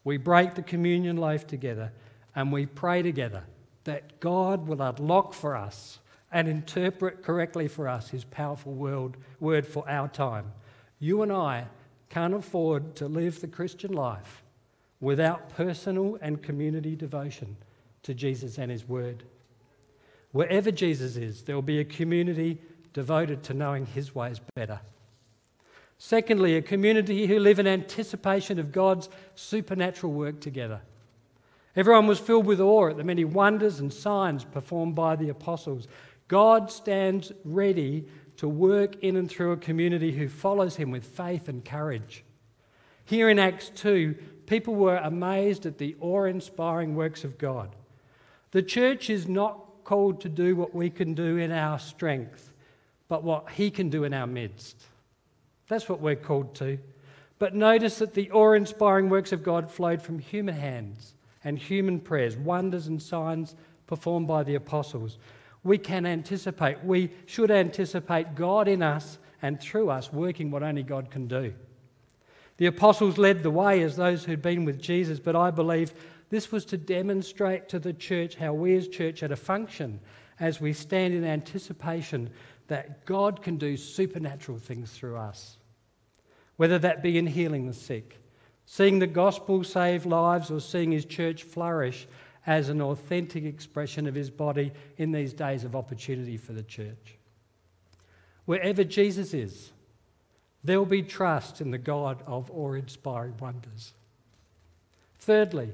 we 0.04 0.18
break 0.18 0.56
the 0.56 0.64
communion 0.64 1.18
loaf 1.18 1.46
together, 1.46 1.92
and 2.36 2.52
we 2.52 2.66
pray 2.66 3.04
together 3.04 3.44
that 3.84 4.20
God 4.20 4.68
will 4.68 4.82
unlock 4.82 5.34
for 5.34 5.56
us 5.56 6.00
and 6.32 6.48
interpret 6.48 7.22
correctly 7.24 7.68
for 7.68 7.88
us 7.88 8.10
His 8.10 8.24
powerful 8.24 8.74
word, 8.74 9.18
word 9.40 9.68
for 9.68 9.88
our 9.88 10.08
time. 10.08 10.52
You 11.00 11.22
and 11.22 11.32
I 11.32 11.68
can't 12.10 12.34
afford 12.34 12.96
to 12.96 13.08
live 13.08 13.42
the 13.42 13.48
Christian 13.48 13.94
life 13.94 14.42
without 15.06 15.50
personal 15.50 16.18
and 16.20 16.42
community 16.42 16.96
devotion 16.96 17.56
to 18.02 18.12
Jesus 18.12 18.58
and 18.58 18.72
His 18.72 18.90
Word. 18.90 19.22
Wherever 20.32 20.72
Jesus 20.72 21.16
is, 21.16 21.44
there 21.44 21.54
will 21.54 21.62
be 21.62 21.80
a 21.80 21.86
community 21.86 22.58
devoted 22.92 23.44
to 23.44 23.54
knowing 23.54 23.86
His 23.86 24.16
ways 24.16 24.42
better. 24.56 24.80
Secondly, 26.00 26.58
a 26.58 26.62
community 26.64 27.28
who 27.28 27.38
live 27.38 27.60
in 27.60 27.68
anticipation 27.68 28.58
of 28.58 28.72
God's 28.72 29.08
supernatural 29.36 30.12
work 30.12 30.40
together. 30.40 30.82
Everyone 31.76 32.08
was 32.08 32.20
filled 32.20 32.48
with 32.48 32.60
awe 32.60 32.90
at 32.90 32.98
the 32.98 33.04
many 33.04 33.26
wonders 33.26 33.80
and 33.80 33.94
signs 33.94 34.44
performed 34.44 34.96
by 34.96 35.16
the 35.16 35.30
apostles. 35.30 35.88
God 36.28 36.72
stands 36.72 37.32
ready 37.44 38.08
to 38.38 38.50
work 38.50 38.96
in 39.04 39.18
and 39.18 39.30
through 39.30 39.52
a 39.52 39.58
community 39.58 40.14
who 40.14 40.30
follows 40.30 40.78
him 40.78 40.90
with 40.90 41.06
faith 41.06 41.48
and 41.48 41.64
courage. 41.64 42.24
Here 43.06 43.30
in 43.30 43.38
Acts 43.38 43.70
2, 43.70 44.16
people 44.46 44.76
were 44.76 44.98
amazed 44.98 45.66
at 45.66 45.78
the 45.78 45.96
awe 46.00 46.26
inspiring 46.26 46.96
works 46.96 47.24
of 47.24 47.38
God. 47.38 47.76
The 48.52 48.64
church 48.64 49.10
is 49.10 49.28
not 49.28 49.84
called 49.84 50.22
to 50.22 50.30
do 50.30 50.56
what 50.56 50.74
we 50.74 50.90
can 50.90 51.14
do 51.14 51.38
in 51.38 51.52
our 51.52 51.80
strength, 51.80 52.52
but 53.08 53.24
what 53.24 53.52
He 53.52 53.70
can 53.70 53.90
do 53.90 54.04
in 54.04 54.14
our 54.14 54.28
midst. 54.28 54.84
That's 55.68 55.90
what 55.90 56.00
we're 56.00 56.16
called 56.16 56.56
to. 56.56 56.80
But 57.38 57.56
notice 57.56 57.98
that 57.98 58.14
the 58.14 58.32
awe 58.32 58.54
inspiring 58.54 59.10
works 59.10 59.32
of 59.32 59.44
God 59.44 59.70
flowed 59.70 60.02
from 60.02 60.20
human 60.20 60.56
hands 60.56 61.16
and 61.44 61.60
human 61.60 62.00
prayers, 62.00 62.38
wonders 62.38 62.88
and 62.88 63.02
signs 63.02 63.56
performed 63.88 64.28
by 64.28 64.44
the 64.44 64.56
apostles. 64.56 65.18
We 65.64 65.78
can 65.78 66.06
anticipate, 66.06 66.84
we 66.84 67.12
should 67.26 67.52
anticipate 67.52 68.36
God 68.36 68.68
in 68.68 68.82
us 68.82 69.18
and 69.42 69.60
through 69.60 69.90
us 69.90 70.14
working 70.14 70.50
what 70.50 70.64
only 70.64 70.84
God 70.84 71.12
can 71.12 71.28
do. 71.28 71.54
The 72.58 72.68
apostles 72.68 73.18
led 73.18 73.44
the 73.44 73.52
way 73.52 73.82
as 73.82 73.96
those 73.96 74.24
who'd 74.24 74.42
been 74.42 74.66
with 74.66 74.82
Jesus, 74.82 75.20
but 75.20 75.36
I 75.36 75.52
believe 75.52 75.94
this 76.30 76.52
was 76.52 76.66
to 76.66 76.78
demonstrate 76.78 77.70
to 77.70 77.80
the 77.80 77.94
church 77.94 78.36
how 78.36 78.54
we 78.54 78.76
as 78.76 78.88
church 78.88 79.24
are 79.24 79.28
to 79.28 79.36
function 79.36 80.00
as 80.40 80.62
we 80.62 80.74
stand 80.74 81.14
in 81.14 81.24
anticipation 81.24 82.30
that 82.68 83.06
God 83.06 83.42
can 83.42 83.58
do 83.58 83.78
supernatural 83.78 84.58
things 84.58 84.92
through 84.92 85.18
us. 85.18 85.58
whether 86.58 86.80
that 86.80 87.04
be 87.04 87.18
in 87.18 87.28
healing 87.28 87.68
the 87.68 87.74
sick, 87.74 88.20
seeing 88.66 89.00
the 89.00 89.08
gospel 89.08 89.64
save 89.64 90.06
lives, 90.06 90.50
or 90.50 90.60
seeing 90.60 90.92
his 90.92 91.06
church 91.06 91.44
flourish 91.44 92.08
as 92.48 92.70
an 92.70 92.82
authentic 92.82 93.44
expression 93.44 94.08
of 94.08 94.16
his 94.16 94.30
body 94.30 94.72
in 94.98 95.12
these 95.12 95.34
days 95.34 95.64
of 95.64 95.76
opportunity 95.76 96.38
for 96.38 96.54
the 96.54 96.64
church. 96.64 97.18
Wherever 98.46 98.84
Jesus 98.84 99.34
is, 99.34 99.72
there 100.66 100.80
will 100.80 100.86
be 100.86 101.04
trust 101.04 101.62
in 101.62 101.72
the 101.72 101.78
God 101.78 102.24
of 102.26 102.50
awe 102.52 102.74
inspiring 102.74 103.38
wonders. 103.40 103.94
Thirdly, 105.20 105.74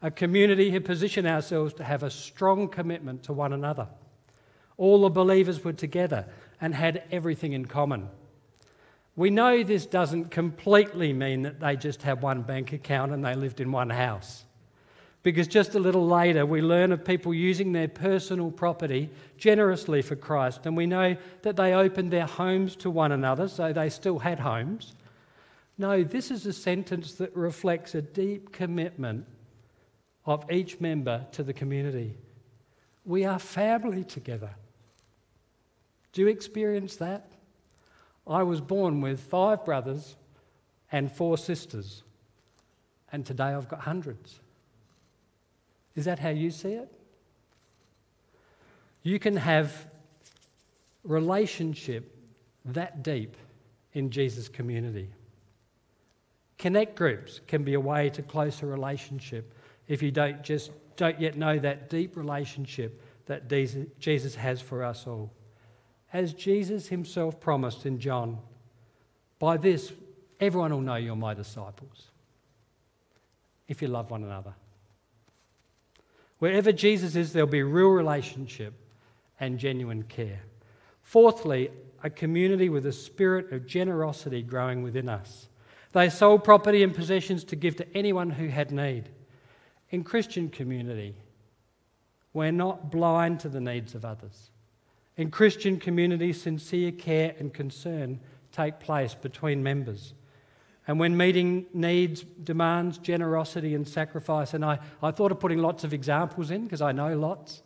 a 0.00 0.10
community 0.10 0.70
who 0.70 0.80
position 0.80 1.26
ourselves 1.26 1.74
to 1.74 1.84
have 1.84 2.02
a 2.02 2.10
strong 2.10 2.68
commitment 2.68 3.24
to 3.24 3.32
one 3.32 3.52
another. 3.52 3.88
All 4.76 5.02
the 5.02 5.10
believers 5.10 5.64
were 5.64 5.72
together 5.72 6.26
and 6.60 6.74
had 6.74 7.02
everything 7.10 7.52
in 7.52 7.66
common. 7.66 8.08
We 9.16 9.30
know 9.30 9.64
this 9.64 9.86
doesn't 9.86 10.30
completely 10.30 11.12
mean 11.12 11.42
that 11.42 11.58
they 11.58 11.74
just 11.74 12.02
had 12.02 12.22
one 12.22 12.42
bank 12.42 12.72
account 12.72 13.10
and 13.10 13.24
they 13.24 13.34
lived 13.34 13.60
in 13.60 13.72
one 13.72 13.90
house. 13.90 14.44
Because 15.28 15.46
just 15.46 15.74
a 15.74 15.78
little 15.78 16.06
later, 16.06 16.46
we 16.46 16.62
learn 16.62 16.90
of 16.90 17.04
people 17.04 17.34
using 17.34 17.72
their 17.72 17.86
personal 17.86 18.50
property 18.50 19.10
generously 19.36 20.00
for 20.00 20.16
Christ, 20.16 20.64
and 20.64 20.74
we 20.74 20.86
know 20.86 21.18
that 21.42 21.54
they 21.54 21.74
opened 21.74 22.10
their 22.10 22.24
homes 22.24 22.74
to 22.76 22.88
one 22.88 23.12
another, 23.12 23.46
so 23.46 23.70
they 23.70 23.90
still 23.90 24.20
had 24.20 24.40
homes. 24.40 24.94
No, 25.76 26.02
this 26.02 26.30
is 26.30 26.46
a 26.46 26.52
sentence 26.54 27.12
that 27.16 27.36
reflects 27.36 27.94
a 27.94 28.00
deep 28.00 28.52
commitment 28.52 29.26
of 30.24 30.50
each 30.50 30.80
member 30.80 31.26
to 31.32 31.42
the 31.42 31.52
community. 31.52 32.16
We 33.04 33.26
are 33.26 33.38
family 33.38 34.04
together. 34.04 34.52
Do 36.14 36.22
you 36.22 36.28
experience 36.28 36.96
that? 36.96 37.30
I 38.26 38.44
was 38.44 38.62
born 38.62 39.02
with 39.02 39.20
five 39.20 39.62
brothers 39.66 40.16
and 40.90 41.12
four 41.12 41.36
sisters, 41.36 42.02
and 43.12 43.26
today 43.26 43.52
I've 43.52 43.68
got 43.68 43.80
hundreds. 43.80 44.40
Is 45.98 46.04
that 46.04 46.20
how 46.20 46.28
you 46.28 46.52
see 46.52 46.74
it? 46.74 46.88
You 49.02 49.18
can 49.18 49.34
have 49.34 49.88
relationship 51.02 52.16
that 52.66 53.02
deep 53.02 53.36
in 53.94 54.08
Jesus' 54.08 54.48
community. 54.48 55.10
Connect 56.56 56.94
groups 56.94 57.40
can 57.48 57.64
be 57.64 57.74
a 57.74 57.80
way 57.80 58.10
to 58.10 58.22
closer 58.22 58.68
relationship 58.68 59.52
if 59.88 60.00
you 60.00 60.12
don't 60.12 60.40
just 60.44 60.70
don't 60.94 61.20
yet 61.20 61.36
know 61.36 61.58
that 61.58 61.90
deep 61.90 62.16
relationship 62.16 63.02
that 63.26 63.48
Jesus 63.98 64.36
has 64.36 64.60
for 64.60 64.84
us 64.84 65.04
all. 65.04 65.32
As 66.12 66.32
Jesus 66.32 66.86
himself 66.86 67.40
promised 67.40 67.86
in 67.86 67.98
John, 67.98 68.38
by 69.40 69.56
this 69.56 69.92
everyone 70.38 70.72
will 70.72 70.80
know 70.80 70.94
you're 70.94 71.16
my 71.16 71.34
disciples 71.34 72.12
if 73.66 73.82
you 73.82 73.88
love 73.88 74.12
one 74.12 74.22
another. 74.22 74.54
Wherever 76.38 76.72
Jesus 76.72 77.16
is, 77.16 77.32
there'll 77.32 77.48
be 77.48 77.62
real 77.62 77.88
relationship 77.88 78.74
and 79.40 79.58
genuine 79.58 80.04
care. 80.04 80.42
Fourthly, 81.02 81.70
a 82.02 82.10
community 82.10 82.68
with 82.68 82.86
a 82.86 82.92
spirit 82.92 83.52
of 83.52 83.66
generosity 83.66 84.42
growing 84.42 84.82
within 84.82 85.08
us. 85.08 85.48
They 85.92 86.08
sold 86.10 86.44
property 86.44 86.82
and 86.82 86.94
possessions 86.94 87.44
to 87.44 87.56
give 87.56 87.76
to 87.76 87.96
anyone 87.96 88.30
who 88.30 88.48
had 88.48 88.70
need. 88.70 89.08
In 89.90 90.04
Christian 90.04 90.48
community, 90.48 91.14
we're 92.32 92.52
not 92.52 92.90
blind 92.90 93.40
to 93.40 93.48
the 93.48 93.60
needs 93.60 93.94
of 93.94 94.04
others. 94.04 94.50
In 95.16 95.30
Christian 95.30 95.80
community, 95.80 96.32
sincere 96.32 96.92
care 96.92 97.34
and 97.38 97.52
concern 97.52 98.20
take 98.52 98.78
place 98.78 99.14
between 99.14 99.62
members. 99.62 100.12
And 100.88 100.98
when 100.98 101.18
meeting 101.18 101.66
needs, 101.74 102.22
demands, 102.22 102.96
generosity, 102.96 103.74
and 103.74 103.86
sacrifice, 103.86 104.54
and 104.54 104.64
I, 104.64 104.78
I 105.02 105.10
thought 105.10 105.30
of 105.30 105.38
putting 105.38 105.58
lots 105.58 105.84
of 105.84 105.92
examples 105.92 106.50
in 106.50 106.64
because 106.64 106.80
I 106.80 106.92
know 106.92 107.14
lots, 107.14 107.62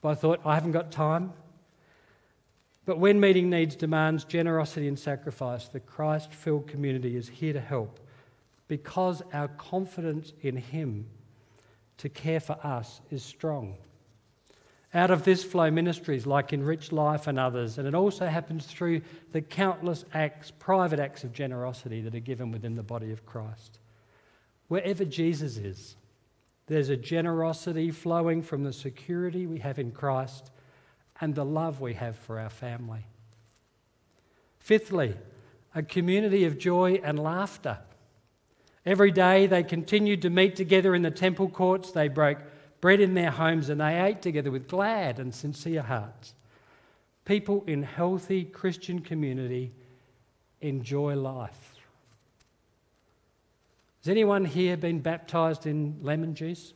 but 0.00 0.08
I 0.08 0.14
thought 0.14 0.40
I 0.46 0.54
haven't 0.54 0.72
got 0.72 0.90
time. 0.90 1.34
But 2.86 2.98
when 2.98 3.20
meeting 3.20 3.50
needs, 3.50 3.76
demands, 3.76 4.24
generosity, 4.24 4.88
and 4.88 4.98
sacrifice, 4.98 5.68
the 5.68 5.80
Christ 5.80 6.32
filled 6.32 6.66
community 6.66 7.16
is 7.16 7.28
here 7.28 7.52
to 7.52 7.60
help 7.60 8.00
because 8.66 9.22
our 9.34 9.48
confidence 9.48 10.32
in 10.40 10.56
Him 10.56 11.06
to 11.98 12.08
care 12.08 12.40
for 12.40 12.56
us 12.64 13.02
is 13.10 13.22
strong. 13.22 13.76
Out 14.94 15.10
of 15.10 15.24
this 15.24 15.42
flow 15.42 15.72
ministries 15.72 16.24
like 16.24 16.52
Enrich 16.52 16.92
Life 16.92 17.26
and 17.26 17.36
others, 17.36 17.78
and 17.78 17.88
it 17.88 17.96
also 17.96 18.26
happens 18.26 18.64
through 18.64 19.02
the 19.32 19.42
countless 19.42 20.04
acts, 20.14 20.52
private 20.52 21.00
acts 21.00 21.24
of 21.24 21.32
generosity 21.32 22.00
that 22.02 22.14
are 22.14 22.20
given 22.20 22.52
within 22.52 22.76
the 22.76 22.84
body 22.84 23.10
of 23.10 23.26
Christ. 23.26 23.80
Wherever 24.68 25.04
Jesus 25.04 25.56
is, 25.56 25.96
there's 26.66 26.90
a 26.90 26.96
generosity 26.96 27.90
flowing 27.90 28.40
from 28.40 28.62
the 28.62 28.72
security 28.72 29.46
we 29.46 29.58
have 29.58 29.80
in 29.80 29.90
Christ 29.90 30.52
and 31.20 31.34
the 31.34 31.44
love 31.44 31.80
we 31.80 31.94
have 31.94 32.16
for 32.16 32.38
our 32.38 32.48
family. 32.48 33.06
Fifthly, 34.60 35.14
a 35.74 35.82
community 35.82 36.44
of 36.44 36.56
joy 36.56 37.00
and 37.02 37.18
laughter. 37.18 37.78
Every 38.86 39.10
day 39.10 39.46
they 39.46 39.64
continued 39.64 40.22
to 40.22 40.30
meet 40.30 40.54
together 40.54 40.94
in 40.94 41.02
the 41.02 41.10
temple 41.10 41.48
courts. 41.48 41.90
They 41.90 42.08
broke 42.08 42.38
bread 42.84 43.00
in 43.00 43.14
their 43.14 43.30
homes, 43.30 43.70
and 43.70 43.80
they 43.80 43.98
ate 43.98 44.20
together 44.20 44.50
with 44.50 44.68
glad 44.68 45.18
and 45.18 45.34
sincere 45.34 45.80
hearts. 45.80 46.34
People 47.24 47.64
in 47.66 47.82
healthy 47.82 48.44
Christian 48.44 49.00
community 49.00 49.72
enjoy 50.60 51.14
life. 51.14 51.76
Has 54.02 54.10
anyone 54.10 54.44
here 54.44 54.76
been 54.76 55.00
baptized 55.00 55.64
in 55.64 55.96
lemon 56.02 56.34
juice? 56.34 56.74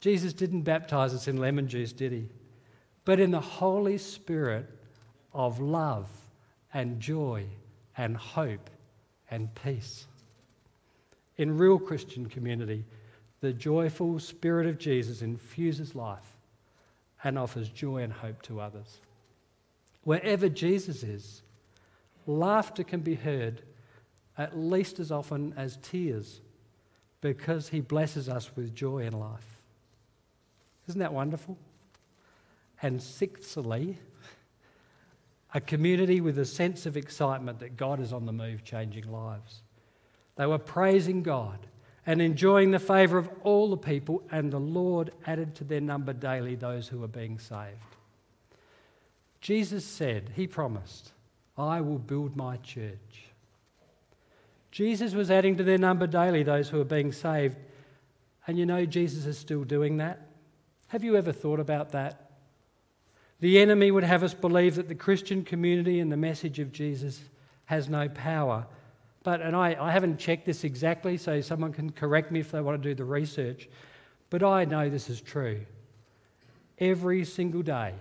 Jesus 0.00 0.32
didn't 0.32 0.62
baptize 0.62 1.12
us 1.12 1.28
in 1.28 1.36
lemon 1.36 1.68
juice, 1.68 1.92
did 1.92 2.12
he? 2.12 2.30
But 3.04 3.20
in 3.20 3.32
the 3.32 3.40
Holy 3.42 3.98
Spirit 3.98 4.66
of 5.34 5.60
love 5.60 6.08
and 6.72 7.00
joy 7.00 7.44
and 7.98 8.16
hope 8.16 8.70
and 9.30 9.54
peace. 9.62 10.06
In 11.36 11.58
real 11.58 11.78
Christian 11.78 12.30
community, 12.30 12.86
the 13.40 13.52
joyful 13.52 14.18
Spirit 14.18 14.66
of 14.66 14.78
Jesus 14.78 15.22
infuses 15.22 15.94
life 15.94 16.36
and 17.22 17.38
offers 17.38 17.68
joy 17.68 17.98
and 17.98 18.12
hope 18.12 18.42
to 18.42 18.60
others. 18.60 19.00
Wherever 20.04 20.48
Jesus 20.48 21.02
is, 21.02 21.42
laughter 22.26 22.84
can 22.84 23.00
be 23.00 23.14
heard 23.14 23.62
at 24.38 24.56
least 24.56 25.00
as 25.00 25.10
often 25.10 25.54
as 25.56 25.78
tears 25.82 26.40
because 27.20 27.68
he 27.70 27.80
blesses 27.80 28.28
us 28.28 28.50
with 28.54 28.74
joy 28.74 28.98
in 28.98 29.12
life. 29.12 29.60
Isn't 30.88 31.00
that 31.00 31.12
wonderful? 31.12 31.58
And 32.82 33.02
sixthly, 33.02 33.98
a 35.54 35.60
community 35.60 36.20
with 36.20 36.38
a 36.38 36.44
sense 36.44 36.86
of 36.86 36.96
excitement 36.96 37.58
that 37.60 37.76
God 37.76 37.98
is 37.98 38.12
on 38.12 38.26
the 38.26 38.32
move, 38.32 38.62
changing 38.62 39.10
lives. 39.10 39.62
They 40.36 40.46
were 40.46 40.58
praising 40.58 41.22
God 41.22 41.66
and 42.06 42.22
enjoying 42.22 42.70
the 42.70 42.78
favour 42.78 43.18
of 43.18 43.28
all 43.42 43.68
the 43.68 43.76
people, 43.76 44.22
and 44.30 44.52
the 44.52 44.60
Lord 44.60 45.10
added 45.26 45.56
to 45.56 45.64
their 45.64 45.80
number 45.80 46.12
daily 46.12 46.54
those 46.54 46.86
who 46.88 47.00
were 47.00 47.08
being 47.08 47.38
saved. 47.38 47.96
Jesus 49.40 49.84
said, 49.84 50.30
He 50.36 50.46
promised, 50.46 51.12
I 51.58 51.80
will 51.80 51.98
build 51.98 52.36
my 52.36 52.58
church. 52.58 53.26
Jesus 54.70 55.14
was 55.14 55.30
adding 55.30 55.56
to 55.56 55.64
their 55.64 55.78
number 55.78 56.06
daily 56.06 56.42
those 56.42 56.68
who 56.68 56.78
were 56.78 56.84
being 56.84 57.10
saved. 57.10 57.56
And 58.46 58.58
you 58.58 58.66
know, 58.66 58.84
Jesus 58.84 59.26
is 59.26 59.38
still 59.38 59.64
doing 59.64 59.96
that. 59.96 60.20
Have 60.88 61.02
you 61.02 61.16
ever 61.16 61.32
thought 61.32 61.58
about 61.58 61.92
that? 61.92 62.30
The 63.40 63.58
enemy 63.58 63.90
would 63.90 64.04
have 64.04 64.22
us 64.22 64.34
believe 64.34 64.76
that 64.76 64.88
the 64.88 64.94
Christian 64.94 65.44
community 65.44 65.98
and 65.98 66.12
the 66.12 66.16
message 66.16 66.58
of 66.58 66.72
Jesus 66.72 67.20
has 67.64 67.88
no 67.88 68.08
power 68.08 68.66
but, 69.26 69.40
and 69.42 69.56
I, 69.56 69.76
I 69.80 69.90
haven't 69.90 70.20
checked 70.20 70.46
this 70.46 70.62
exactly, 70.62 71.16
so 71.16 71.40
someone 71.40 71.72
can 71.72 71.90
correct 71.90 72.30
me 72.30 72.38
if 72.38 72.52
they 72.52 72.60
want 72.60 72.80
to 72.80 72.88
do 72.88 72.94
the 72.94 73.04
research, 73.04 73.68
but 74.30 74.44
I 74.44 74.64
know 74.64 74.88
this 74.88 75.10
is 75.10 75.20
true. 75.20 75.62
Every 76.78 77.24
single 77.24 77.62
day 77.62 77.94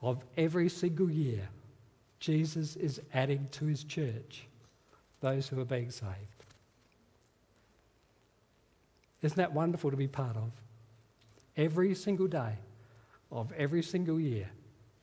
of 0.00 0.24
every 0.36 0.68
single 0.68 1.10
year, 1.10 1.48
Jesus 2.20 2.76
is 2.76 3.00
adding 3.12 3.48
to 3.50 3.64
his 3.64 3.82
church 3.82 4.46
those 5.20 5.48
who 5.48 5.60
are 5.60 5.64
being 5.64 5.90
saved. 5.90 6.44
Isn't 9.22 9.38
that 9.38 9.52
wonderful 9.52 9.90
to 9.90 9.96
be 9.96 10.06
part 10.06 10.36
of? 10.36 10.52
Every 11.56 11.96
single 11.96 12.28
day 12.28 12.54
of 13.32 13.50
every 13.54 13.82
single 13.82 14.20
year, 14.20 14.48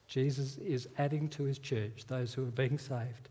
Jesus 0.07 0.55
is 0.59 0.87
adding 0.97 1.27
to 1.27 1.43
his 1.43 1.59
church 1.59 2.05
those 2.07 2.33
who 2.33 2.43
are 2.43 2.51
being 2.51 2.77
saved 2.77 3.27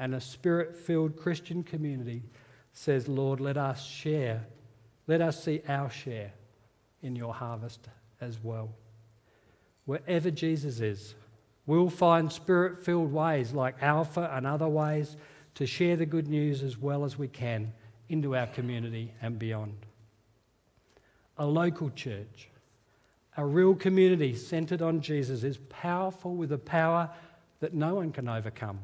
and 0.00 0.14
a 0.14 0.20
spirit 0.20 0.74
filled 0.74 1.14
Christian 1.14 1.62
community 1.62 2.22
says, 2.72 3.06
Lord, 3.06 3.38
let 3.38 3.58
us 3.58 3.84
share, 3.84 4.46
let 5.06 5.20
us 5.20 5.44
see 5.44 5.60
our 5.68 5.90
share 5.90 6.32
in 7.02 7.14
your 7.14 7.34
harvest 7.34 7.86
as 8.18 8.42
well. 8.42 8.70
Wherever 9.84 10.30
Jesus 10.30 10.80
is, 10.80 11.14
we'll 11.66 11.90
find 11.90 12.32
spirit 12.32 12.82
filled 12.82 13.12
ways 13.12 13.52
like 13.52 13.82
Alpha 13.82 14.30
and 14.32 14.46
other 14.46 14.68
ways 14.68 15.18
to 15.56 15.66
share 15.66 15.96
the 15.96 16.06
good 16.06 16.28
news 16.28 16.62
as 16.62 16.78
well 16.78 17.04
as 17.04 17.18
we 17.18 17.28
can 17.28 17.70
into 18.08 18.34
our 18.34 18.46
community 18.46 19.12
and 19.20 19.38
beyond. 19.38 19.74
A 21.36 21.44
local 21.44 21.90
church, 21.90 22.48
a 23.36 23.44
real 23.44 23.74
community 23.74 24.34
centered 24.34 24.80
on 24.80 25.02
Jesus, 25.02 25.44
is 25.44 25.58
powerful 25.68 26.34
with 26.34 26.52
a 26.52 26.58
power 26.58 27.10
that 27.60 27.74
no 27.74 27.96
one 27.96 28.12
can 28.12 28.28
overcome. 28.28 28.80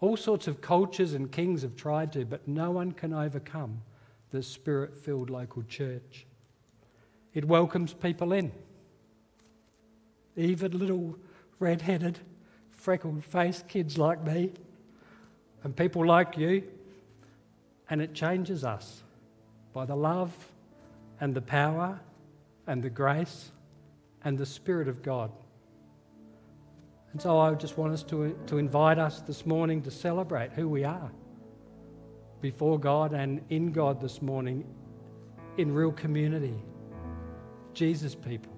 All 0.00 0.16
sorts 0.16 0.46
of 0.46 0.60
cultures 0.60 1.12
and 1.12 1.30
kings 1.30 1.62
have 1.62 1.76
tried 1.76 2.12
to, 2.14 2.24
but 2.24 2.48
no 2.48 2.70
one 2.70 2.92
can 2.92 3.12
overcome 3.12 3.82
the 4.30 4.42
spirit 4.42 4.96
filled 4.96 5.28
local 5.28 5.62
church. 5.64 6.26
It 7.34 7.44
welcomes 7.44 7.92
people 7.92 8.32
in, 8.32 8.50
even 10.36 10.78
little 10.78 11.16
red 11.58 11.82
headed, 11.82 12.18
freckled 12.70 13.22
faced 13.24 13.68
kids 13.68 13.98
like 13.98 14.24
me 14.24 14.52
and 15.62 15.76
people 15.76 16.06
like 16.06 16.38
you, 16.38 16.64
and 17.90 18.00
it 18.00 18.14
changes 18.14 18.64
us 18.64 19.02
by 19.72 19.84
the 19.84 19.96
love 19.96 20.32
and 21.20 21.34
the 21.34 21.42
power 21.42 22.00
and 22.66 22.82
the 22.82 22.90
grace 22.90 23.50
and 24.24 24.38
the 24.38 24.46
Spirit 24.46 24.88
of 24.88 25.02
God. 25.02 25.30
And 27.12 27.20
so 27.20 27.38
I 27.38 27.54
just 27.54 27.76
want 27.76 27.92
us 27.92 28.02
to, 28.04 28.38
to 28.46 28.58
invite 28.58 28.98
us 28.98 29.20
this 29.20 29.44
morning 29.44 29.82
to 29.82 29.90
celebrate 29.90 30.52
who 30.52 30.68
we 30.68 30.84
are 30.84 31.10
before 32.40 32.78
God 32.78 33.12
and 33.12 33.42
in 33.50 33.72
God 33.72 34.00
this 34.00 34.22
morning 34.22 34.64
in 35.58 35.74
real 35.74 35.92
community. 35.92 36.54
Jesus 37.74 38.14
people. 38.14 38.52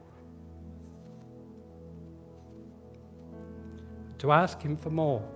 To 4.19 4.33
ask 4.33 4.61
Him 4.61 4.77
for 4.77 4.91
more. 4.91 5.27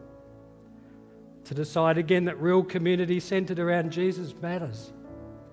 To 1.45 1.55
decide 1.55 1.99
again 1.99 2.25
that 2.27 2.41
real 2.41 2.63
community 2.63 3.21
centered 3.21 3.59
around 3.59 3.93
Jesus 3.93 4.35
matters. 4.41 4.93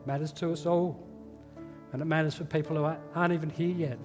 Matters 0.05 0.31
to 0.33 0.51
us 0.51 0.65
all. 0.65 1.07
And 1.93 2.01
it 2.01 2.05
matters 2.05 2.35
for 2.35 2.43
people 2.43 2.75
who 2.75 2.95
aren't 3.15 3.33
even 3.33 3.49
here 3.49 3.75
yet. 3.75 3.99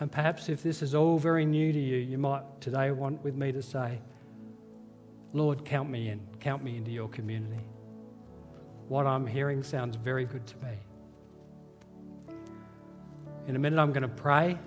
And 0.00 0.10
perhaps 0.10 0.48
if 0.48 0.62
this 0.62 0.82
is 0.82 0.94
all 0.94 1.18
very 1.18 1.44
new 1.44 1.72
to 1.72 1.78
you, 1.78 1.96
you 1.96 2.18
might 2.18 2.42
today 2.60 2.90
want 2.90 3.22
with 3.22 3.34
me 3.34 3.52
to 3.52 3.62
say, 3.62 4.00
Lord, 5.32 5.64
count 5.64 5.90
me 5.90 6.08
in. 6.08 6.20
Count 6.40 6.62
me 6.62 6.76
into 6.76 6.90
your 6.90 7.08
community. 7.08 7.62
What 8.88 9.06
I'm 9.06 9.26
hearing 9.26 9.62
sounds 9.62 9.96
very 9.96 10.24
good 10.24 10.46
to 10.46 10.56
me. 10.58 12.34
In 13.46 13.56
a 13.56 13.58
minute, 13.58 13.78
I'm 13.78 13.92
going 13.92 14.02
to 14.02 14.08
pray 14.08 14.58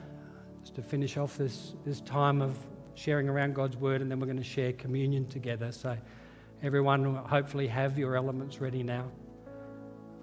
just 0.62 0.76
to 0.76 0.82
finish 0.82 1.18
off 1.18 1.38
this, 1.38 1.74
this 1.86 2.02
time 2.02 2.42
of 2.42 2.58
sharing 2.96 3.30
around 3.30 3.54
God's 3.54 3.78
word, 3.78 4.02
and 4.02 4.10
then 4.10 4.20
we're 4.20 4.26
going 4.26 4.38
to 4.38 4.44
share 4.44 4.74
communion 4.74 5.28
together. 5.28 5.72
So, 5.72 5.98
everyone 6.64 7.14
will 7.14 7.22
hopefully 7.22 7.68
have 7.68 7.98
your 7.98 8.16
elements 8.16 8.60
ready 8.60 8.82
now. 8.82 9.12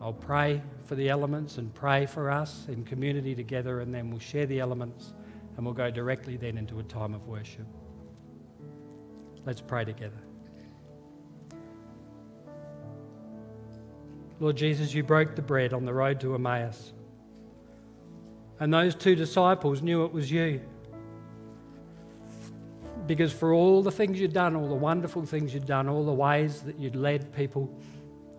I'll 0.02 0.12
pray 0.12 0.60
for 0.84 0.96
the 0.96 1.08
elements 1.08 1.58
and 1.58 1.72
pray 1.72 2.06
for 2.06 2.28
us 2.28 2.66
in 2.68 2.84
community 2.84 3.36
together, 3.36 3.80
and 3.80 3.94
then 3.94 4.10
we'll 4.10 4.18
share 4.18 4.46
the 4.46 4.58
elements 4.58 5.12
and 5.56 5.64
we'll 5.64 5.74
go 5.74 5.92
directly 5.92 6.36
then 6.36 6.58
into 6.58 6.80
a 6.80 6.82
time 6.82 7.14
of 7.14 7.28
worship. 7.28 7.66
Let's 9.46 9.60
pray 9.60 9.84
together. 9.84 10.18
Lord 14.40 14.56
Jesus, 14.56 14.92
you 14.92 15.04
broke 15.04 15.36
the 15.36 15.42
bread 15.42 15.72
on 15.72 15.84
the 15.84 15.94
road 15.94 16.18
to 16.20 16.34
Emmaus. 16.34 16.92
And 18.58 18.74
those 18.74 18.96
two 18.96 19.14
disciples 19.14 19.82
knew 19.82 20.04
it 20.04 20.12
was 20.12 20.32
you. 20.32 20.62
Because 23.06 23.32
for 23.32 23.52
all 23.52 23.82
the 23.82 23.92
things 23.92 24.18
you'd 24.18 24.32
done, 24.32 24.56
all 24.56 24.68
the 24.68 24.74
wonderful 24.74 25.24
things 25.26 25.54
you'd 25.54 25.66
done, 25.66 25.88
all 25.88 26.04
the 26.04 26.12
ways 26.12 26.62
that 26.62 26.78
you'd 26.78 26.96
led 26.96 27.32
people 27.32 27.72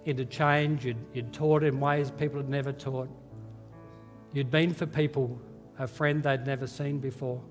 into 0.06 0.26
change. 0.26 0.86
You'd, 0.86 0.98
you'd 1.14 1.34
taught 1.34 1.64
in 1.64 1.80
ways 1.80 2.12
people 2.12 2.38
had 2.38 2.50
never 2.50 2.72
taught. 2.72 3.10
You'd 4.34 4.52
been 4.52 4.74
for 4.74 4.86
people 4.86 5.40
a 5.80 5.88
friend 5.88 6.22
they'd 6.24 6.46
never 6.46 6.68
seen 6.68 7.00
before. 7.00 7.42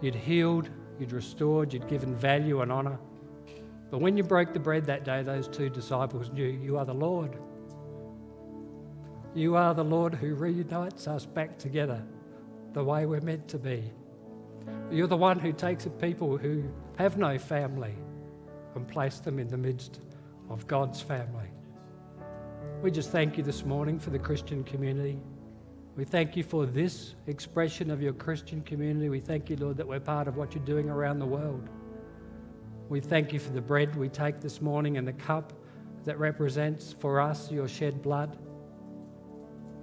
You'd 0.00 0.14
healed, 0.14 0.68
you'd 0.98 1.12
restored, 1.12 1.72
you'd 1.72 1.88
given 1.88 2.14
value 2.14 2.60
and 2.60 2.70
honour. 2.70 2.98
But 3.90 4.00
when 4.00 4.16
you 4.16 4.22
broke 4.22 4.52
the 4.52 4.60
bread 4.60 4.86
that 4.86 5.04
day, 5.04 5.22
those 5.22 5.48
two 5.48 5.70
disciples 5.70 6.30
knew 6.30 6.46
you 6.46 6.78
are 6.78 6.84
the 6.84 6.94
Lord. 6.94 7.38
You 9.34 9.56
are 9.56 9.74
the 9.74 9.84
Lord 9.84 10.14
who 10.14 10.34
reunites 10.34 11.08
us 11.08 11.26
back 11.26 11.58
together 11.58 12.02
the 12.72 12.84
way 12.84 13.06
we're 13.06 13.20
meant 13.20 13.48
to 13.48 13.58
be. 13.58 13.84
You're 14.90 15.06
the 15.06 15.16
one 15.16 15.38
who 15.38 15.52
takes 15.52 15.86
people 16.00 16.36
who 16.36 16.64
have 16.96 17.16
no 17.16 17.38
family 17.38 17.94
and 18.74 18.86
place 18.86 19.20
them 19.20 19.38
in 19.38 19.48
the 19.48 19.56
midst 19.56 20.00
of 20.50 20.66
God's 20.66 21.00
family. 21.00 21.48
We 22.82 22.90
just 22.90 23.10
thank 23.10 23.38
you 23.38 23.42
this 23.44 23.64
morning 23.64 23.98
for 23.98 24.10
the 24.10 24.18
Christian 24.18 24.62
community. 24.64 25.18
We 25.96 26.04
thank 26.04 26.36
you 26.36 26.42
for 26.42 26.66
this 26.66 27.14
expression 27.26 27.90
of 27.90 28.02
your 28.02 28.12
Christian 28.12 28.60
community. 28.62 29.08
We 29.08 29.20
thank 29.20 29.48
you, 29.48 29.56
Lord, 29.56 29.76
that 29.76 29.86
we're 29.86 30.00
part 30.00 30.28
of 30.28 30.36
what 30.36 30.54
you're 30.54 30.64
doing 30.64 30.90
around 30.90 31.18
the 31.18 31.26
world. 31.26 31.68
We 32.88 33.00
thank 33.00 33.32
you 33.32 33.38
for 33.38 33.52
the 33.52 33.60
bread 33.60 33.96
we 33.96 34.08
take 34.08 34.40
this 34.40 34.60
morning 34.60 34.98
and 34.98 35.06
the 35.06 35.12
cup 35.12 35.52
that 36.04 36.18
represents 36.18 36.92
for 36.92 37.20
us 37.20 37.50
your 37.50 37.68
shed 37.68 38.02
blood. 38.02 38.36